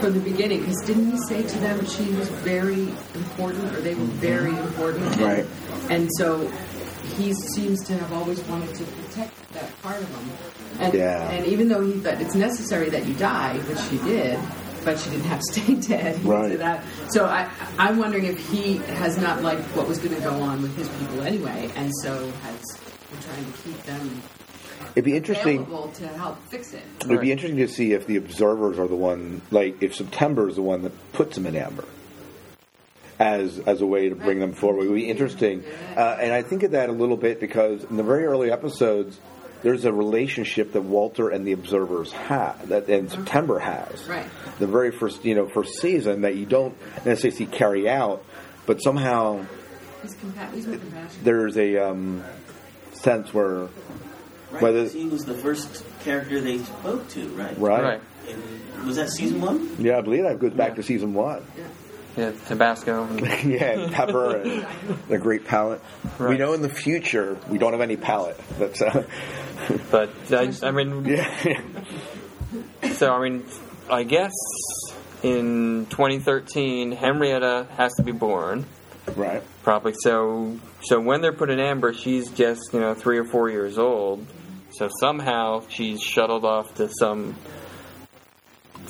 [0.00, 3.94] from the beginning, because didn't he say to them she was very important, or they
[3.94, 4.18] were mm-hmm.
[4.18, 5.46] very important, and, Right.
[5.90, 6.50] And so
[7.16, 10.30] he seems to have always wanted to protect that part of him,
[10.80, 11.30] and Yeah.
[11.30, 14.38] and even though he, thought it's necessary that you die, which she did.
[14.84, 16.24] But she didn't have to stay dead.
[16.24, 16.58] Right.
[16.58, 16.84] that.
[17.10, 20.62] So I, I'm wondering if he has not liked what was going to go on
[20.62, 22.60] with his people anyway, and so has
[23.10, 24.22] been trying to keep them
[24.94, 25.64] It'd be interesting.
[25.66, 26.82] to help fix it.
[27.04, 30.56] It'd be interesting to see if the observers are the one, like if September is
[30.56, 31.84] the one that puts them in amber,
[33.18, 34.84] as as a way to bring them forward.
[34.84, 35.64] It would be interesting,
[35.96, 39.18] uh, and I think of that a little bit because in the very early episodes,
[39.62, 44.04] there's a relationship that Walter and the observers have that and September has.
[44.08, 44.26] Right.
[44.58, 48.24] The very first you know first season that you don't necessarily see carry out,
[48.66, 49.44] but somehow
[50.02, 50.66] He's, compa- he's
[51.22, 52.24] there's a um,
[52.92, 53.68] sense where
[54.50, 57.56] Right, whether 'cause he was the first character they spoke to, right?
[57.58, 57.82] Right.
[57.82, 58.00] Right.
[58.28, 59.76] And was that season one?
[59.78, 61.42] yeah, I believe that goes back to season one.
[61.56, 61.64] Yeah,
[62.14, 63.08] Tabasco.
[63.44, 64.66] yeah, pepper and
[65.08, 65.80] the great palate.
[66.18, 68.38] We know in the future we don't have any palate.
[68.58, 69.06] That's uh,
[69.90, 71.60] but I, I mean, yeah.
[72.92, 73.44] so I mean,
[73.90, 74.32] I guess
[75.22, 78.66] in 2013, Henrietta has to be born.
[79.16, 79.42] Right.
[79.62, 79.94] Probably.
[80.02, 83.78] So, so when they're put in Amber, she's just you know three or four years
[83.78, 84.26] old.
[84.72, 87.36] So somehow she's shuttled off to some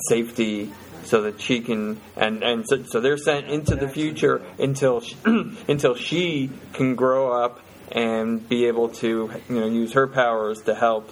[0.09, 0.71] safety
[1.05, 5.15] so that she can and and so, so they're sent into the future until she,
[5.67, 7.59] until she can grow up
[7.91, 11.11] and be able to you know use her powers to help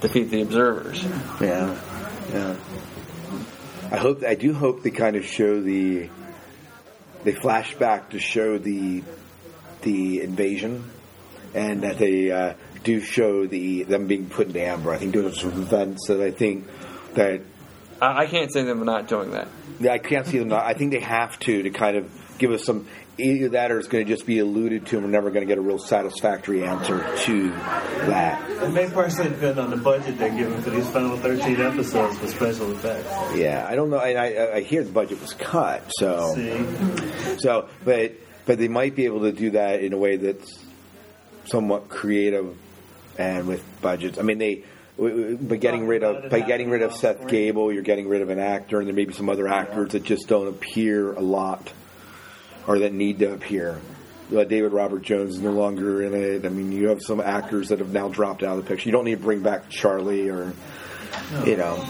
[0.00, 1.04] defeat the observers.
[1.40, 1.78] Yeah,
[2.30, 2.56] yeah.
[3.90, 6.08] I hope I do hope they kind of show the
[7.24, 9.02] they flash back to show the
[9.82, 10.90] the invasion
[11.54, 14.92] and that they uh, do show the them being put in amber.
[14.92, 16.66] I think those are events that I think
[17.14, 17.42] that
[18.00, 19.48] I, I can't say them not doing that.
[19.80, 20.48] yeah, I can't see them.
[20.48, 22.86] Not, I think they have to to kind of give us some.
[23.18, 25.46] Either that, or it's going to just be alluded to, and we're never going to
[25.46, 28.46] get a real satisfactory answer to that.
[28.46, 32.18] The It may partially depend on the budget they're given for these final 13 episodes
[32.18, 33.08] for special effects.
[33.34, 34.00] Yeah, I don't know.
[34.00, 36.34] And I, I hear the budget was cut, so
[37.38, 38.12] so, but
[38.44, 40.64] but they might be able to do that in a way that's
[41.46, 42.54] somewhat creative
[43.18, 44.18] and with budgets.
[44.18, 44.64] I mean, they
[44.98, 48.38] by getting rid of by getting rid of Seth Gabel, you're getting rid of an
[48.38, 51.72] actor, and there may be some other actors that just don't appear a lot
[52.66, 53.80] or that need to appear.
[54.34, 56.44] Uh, David Robert Jones is no longer in it.
[56.44, 58.88] I mean, you have some actors that have now dropped out of the picture.
[58.88, 60.52] You don't need to bring back Charlie or,
[61.44, 61.84] you know.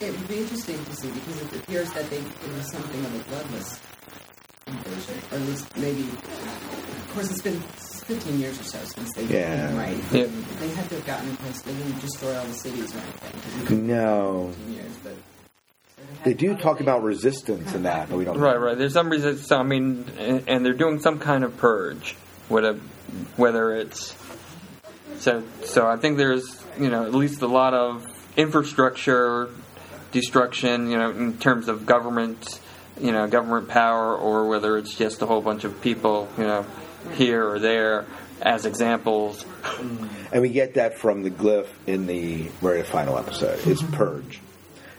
[0.00, 3.14] It would be interesting to see because it appears that they it was something of
[3.14, 3.80] a bloodless
[4.66, 6.02] invasion, or at least maybe.
[6.02, 7.62] Of course, it's been
[8.04, 9.76] 15 years or so since they Yeah.
[9.76, 9.96] right.
[10.12, 10.26] Yeah.
[10.60, 11.62] They had to have gotten in place.
[11.62, 13.86] They didn't destroy all the cities or anything.
[13.86, 14.50] No.
[14.56, 15.14] 15 years, but
[16.24, 18.38] They do talk about resistance in that, but we don't.
[18.38, 18.76] Right, right.
[18.76, 19.50] There's some resistance.
[19.50, 22.14] I mean, and, and they're doing some kind of purge,
[22.48, 22.74] whether
[23.36, 24.14] whether it's
[25.18, 25.42] so.
[25.64, 29.48] So I think there's you know at least a lot of infrastructure
[30.12, 30.90] destruction.
[30.90, 32.60] You know, in terms of government,
[33.00, 36.66] you know, government power, or whether it's just a whole bunch of people, you know,
[37.12, 38.06] here or there
[38.42, 39.44] as examples.
[40.32, 43.60] And we get that from the glyph in the very final episode.
[43.66, 44.40] It's purge.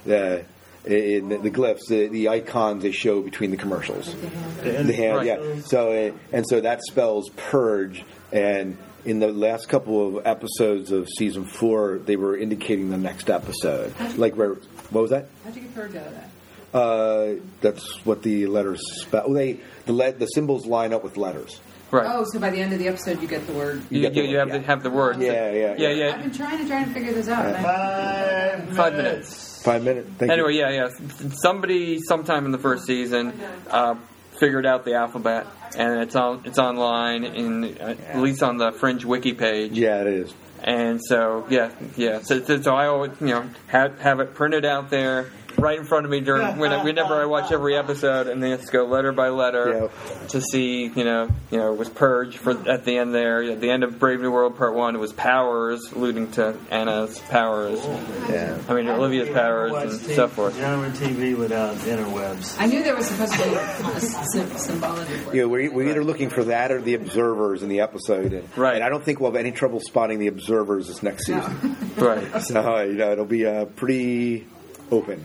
[0.06, 0.46] The
[0.86, 4.14] in the, the glyphs, the, the icons they show between the commercials.
[4.62, 5.26] The hand, Right.
[5.26, 5.60] yeah.
[5.66, 8.04] So uh, and so that spells purge.
[8.32, 13.30] And in the last couple of episodes of season four, they were indicating the next
[13.32, 13.94] episode.
[14.18, 14.54] Like where?
[14.92, 15.28] What was that?
[15.44, 16.30] how'd you get purge out of that?
[16.78, 19.32] Uh, that's what the letters spell.
[19.32, 21.60] They the le- the symbols line up with letters.
[21.92, 22.08] Right.
[22.10, 23.84] Oh, so by the end of the episode, you get the word.
[23.90, 25.22] You, you, you have to have the word.
[25.22, 26.14] Yeah, yeah, yeah, yeah.
[26.16, 27.46] I've been trying to try and figure this out.
[27.46, 29.62] and I- Five minutes.
[29.64, 30.10] Five minutes.
[30.18, 30.60] Thank anyway, you.
[30.62, 31.30] yeah, yeah.
[31.42, 33.96] Somebody sometime in the first season uh,
[34.40, 38.72] figured out the alphabet, and it's on it's online in uh, at least on the
[38.72, 39.74] Fringe wiki page.
[39.74, 40.34] Yeah, it is.
[40.64, 42.22] And so, yeah, yeah.
[42.24, 45.32] So, so, so I always, you know, have have it printed out there
[45.66, 48.72] right in front of me during when, whenever I watch every episode, and then just
[48.72, 49.90] go letter by letter
[50.30, 53.42] to see, you know, you know, it was Purge for at the end there.
[53.44, 57.18] At the end of Brave New World Part One, it was Powers, alluding to Anna's
[57.30, 57.84] powers.
[58.30, 58.60] Yeah.
[58.70, 60.56] I mean Olivia's powers and so forth.
[60.56, 62.58] Genre TV without interwebs.
[62.60, 65.14] I knew there was supposed to be a sym- symbology.
[65.34, 68.76] Yeah, we're, we're either looking for that or the observers in the episode, and, right.
[68.76, 71.76] and I don't think we'll have any trouble spotting the observers this next season.
[71.96, 72.42] Right.
[72.42, 74.46] So you know, it'll be uh, pretty
[74.92, 75.24] open.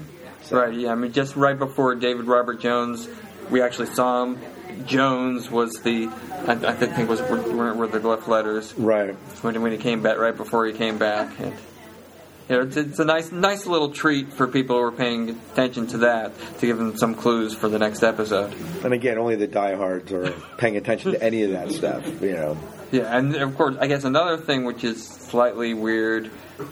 [0.50, 0.74] Right.
[0.74, 0.92] Yeah.
[0.92, 3.08] I mean, just right before David Robert Jones,
[3.50, 4.38] we actually saw him.
[4.86, 6.08] Jones was the,
[6.46, 8.72] I, I think it was were, were the left letters.
[8.74, 9.14] Right.
[9.42, 11.54] When, when he came back, right before he came back, and
[12.48, 15.86] you know, it's, it's a nice, nice little treat for people who are paying attention
[15.88, 18.54] to that to give them some clues for the next episode.
[18.84, 22.22] And again, only the diehards are paying attention to any of that stuff.
[22.22, 22.58] You know.
[22.90, 26.26] Yeah, and of course, I guess another thing which is slightly weird,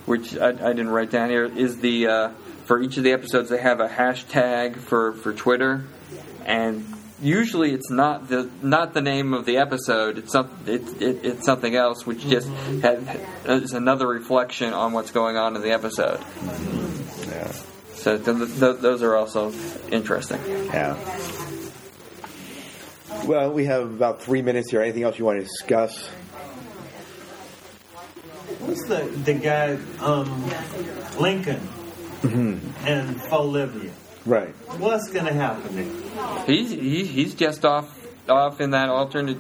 [0.07, 2.31] which I, I didn't write down here, is the uh,
[2.69, 5.85] for each of the episodes they have a hashtag for, for Twitter,
[6.45, 6.87] and
[7.21, 10.19] usually it's not the not the name of the episode.
[10.19, 12.47] It's some it, it, it's something else, which just
[12.83, 13.03] has,
[13.47, 16.21] is another reflection on what's going on in the episode.
[17.27, 17.51] Yeah.
[17.95, 19.51] So th- th- those are also
[19.91, 20.41] interesting.
[20.47, 20.95] Yeah.
[23.25, 24.83] Well, we have about three minutes here.
[24.83, 26.07] Anything else you want to discuss?
[28.61, 30.51] what's the the guy um,
[31.19, 31.61] Lincoln
[32.23, 33.91] and Olivia?
[34.27, 34.55] Right.
[34.79, 36.45] What's going to happen there?
[36.47, 37.95] He's he, he's just off
[38.29, 39.39] off in that alternate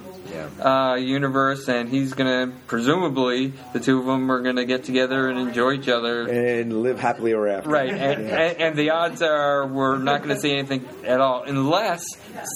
[0.61, 5.39] uh, universe, and he's gonna presumably the two of them are gonna get together and
[5.39, 6.26] enjoy each other.
[6.26, 7.68] And live happily ever after.
[7.68, 8.39] Right, and, Yeah.
[8.41, 12.05] and, and the odds are we're not going to see anything at all, unless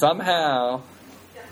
[0.01, 0.83] somehow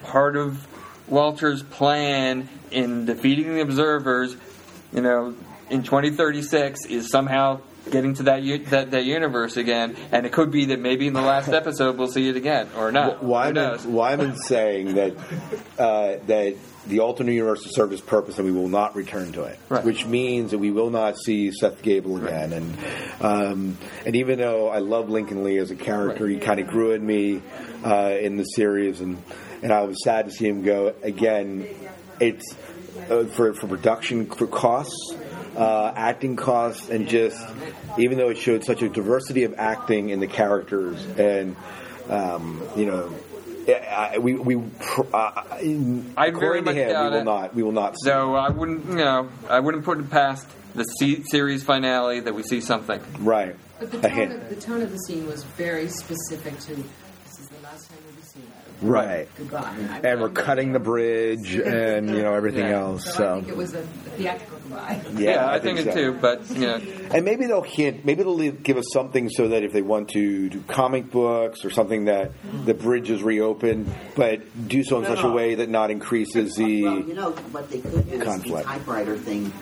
[0.05, 0.67] part of
[1.09, 4.35] Walter's plan in defeating the observers,
[4.93, 5.35] you know,
[5.69, 7.61] in 2036 is somehow
[7.91, 11.13] getting to that, u- that that universe again, and it could be that maybe in
[11.13, 13.19] the last episode we'll see it again or not.
[13.19, 13.85] Who knows?
[13.87, 15.17] Wyman's, saying that
[15.79, 19.43] uh, that the alternate universe will serve its purpose and we will not return to
[19.45, 19.85] it, Right.
[19.85, 22.53] which means that we will not see Seth Gabel again.
[22.55, 22.79] And
[23.21, 26.93] um, and even though I love Lincoln Lee as a character, he kind of grew
[26.93, 27.43] in me
[27.85, 29.23] uh, in the series, and
[29.63, 31.67] and I was sad to see him go again.
[32.19, 32.55] It's
[33.11, 35.15] uh, for for production for costs.
[35.57, 37.37] Uh, acting costs and just
[37.99, 41.57] even though it showed such a diversity of acting in the characters and
[42.09, 43.13] um, you know
[43.69, 47.25] I, we we pr- uh, I very according to much him we will it.
[47.25, 50.47] not we will not see So I wouldn't, you know, I wouldn't put it past
[50.75, 53.01] the se- series finale that we see something.
[53.19, 57.39] right But the tone, of, the tone of the scene was very specific to this
[57.41, 58.70] is the last time we'll be seeing that.
[58.83, 60.01] Right Goodbye.
[60.05, 62.81] and we're cutting the bridge and you know everything Yeah.
[62.81, 65.03] else So, I so think it was a, a theatrical goodbye.
[65.17, 66.13] Yeah, I, think, it too.
[66.21, 66.81] But you know,
[67.13, 70.09] and maybe they'll hint maybe they'll leave- give us something so that if they want
[70.11, 72.33] to do comic books or something that
[72.65, 76.83] the bridge is reopened but do so in such a way that not increases the
[76.85, 78.67] Well, you know what they could do is the conflict.
[78.67, 79.53] typewriter thing.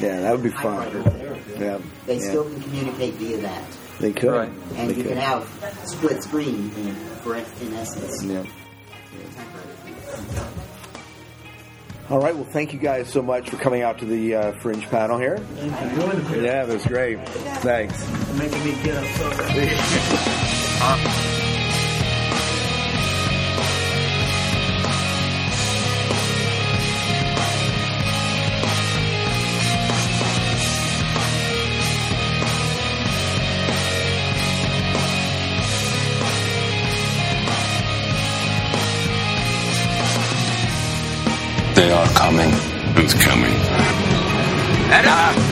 [0.00, 2.28] yeah that would be fun Typewriter yeah They yeah.
[2.28, 3.64] still can communicate via that,
[4.00, 4.50] they could Right.
[4.76, 5.12] and they you could.
[5.12, 5.46] can have
[5.84, 7.44] split screen in, for in
[7.74, 8.22] essence.
[8.24, 8.44] yeah
[9.34, 10.48] Typewriter.
[12.08, 12.36] All right.
[12.36, 15.40] Well, thank you guys so much for coming out to the uh, Fringe panel here.
[15.60, 17.18] Yeah, that was great.
[17.28, 17.98] Thanks.
[18.38, 19.28] Making me get up so
[41.86, 42.50] They are coming.
[42.96, 43.54] Who's coming?
[44.90, 45.45] Edda!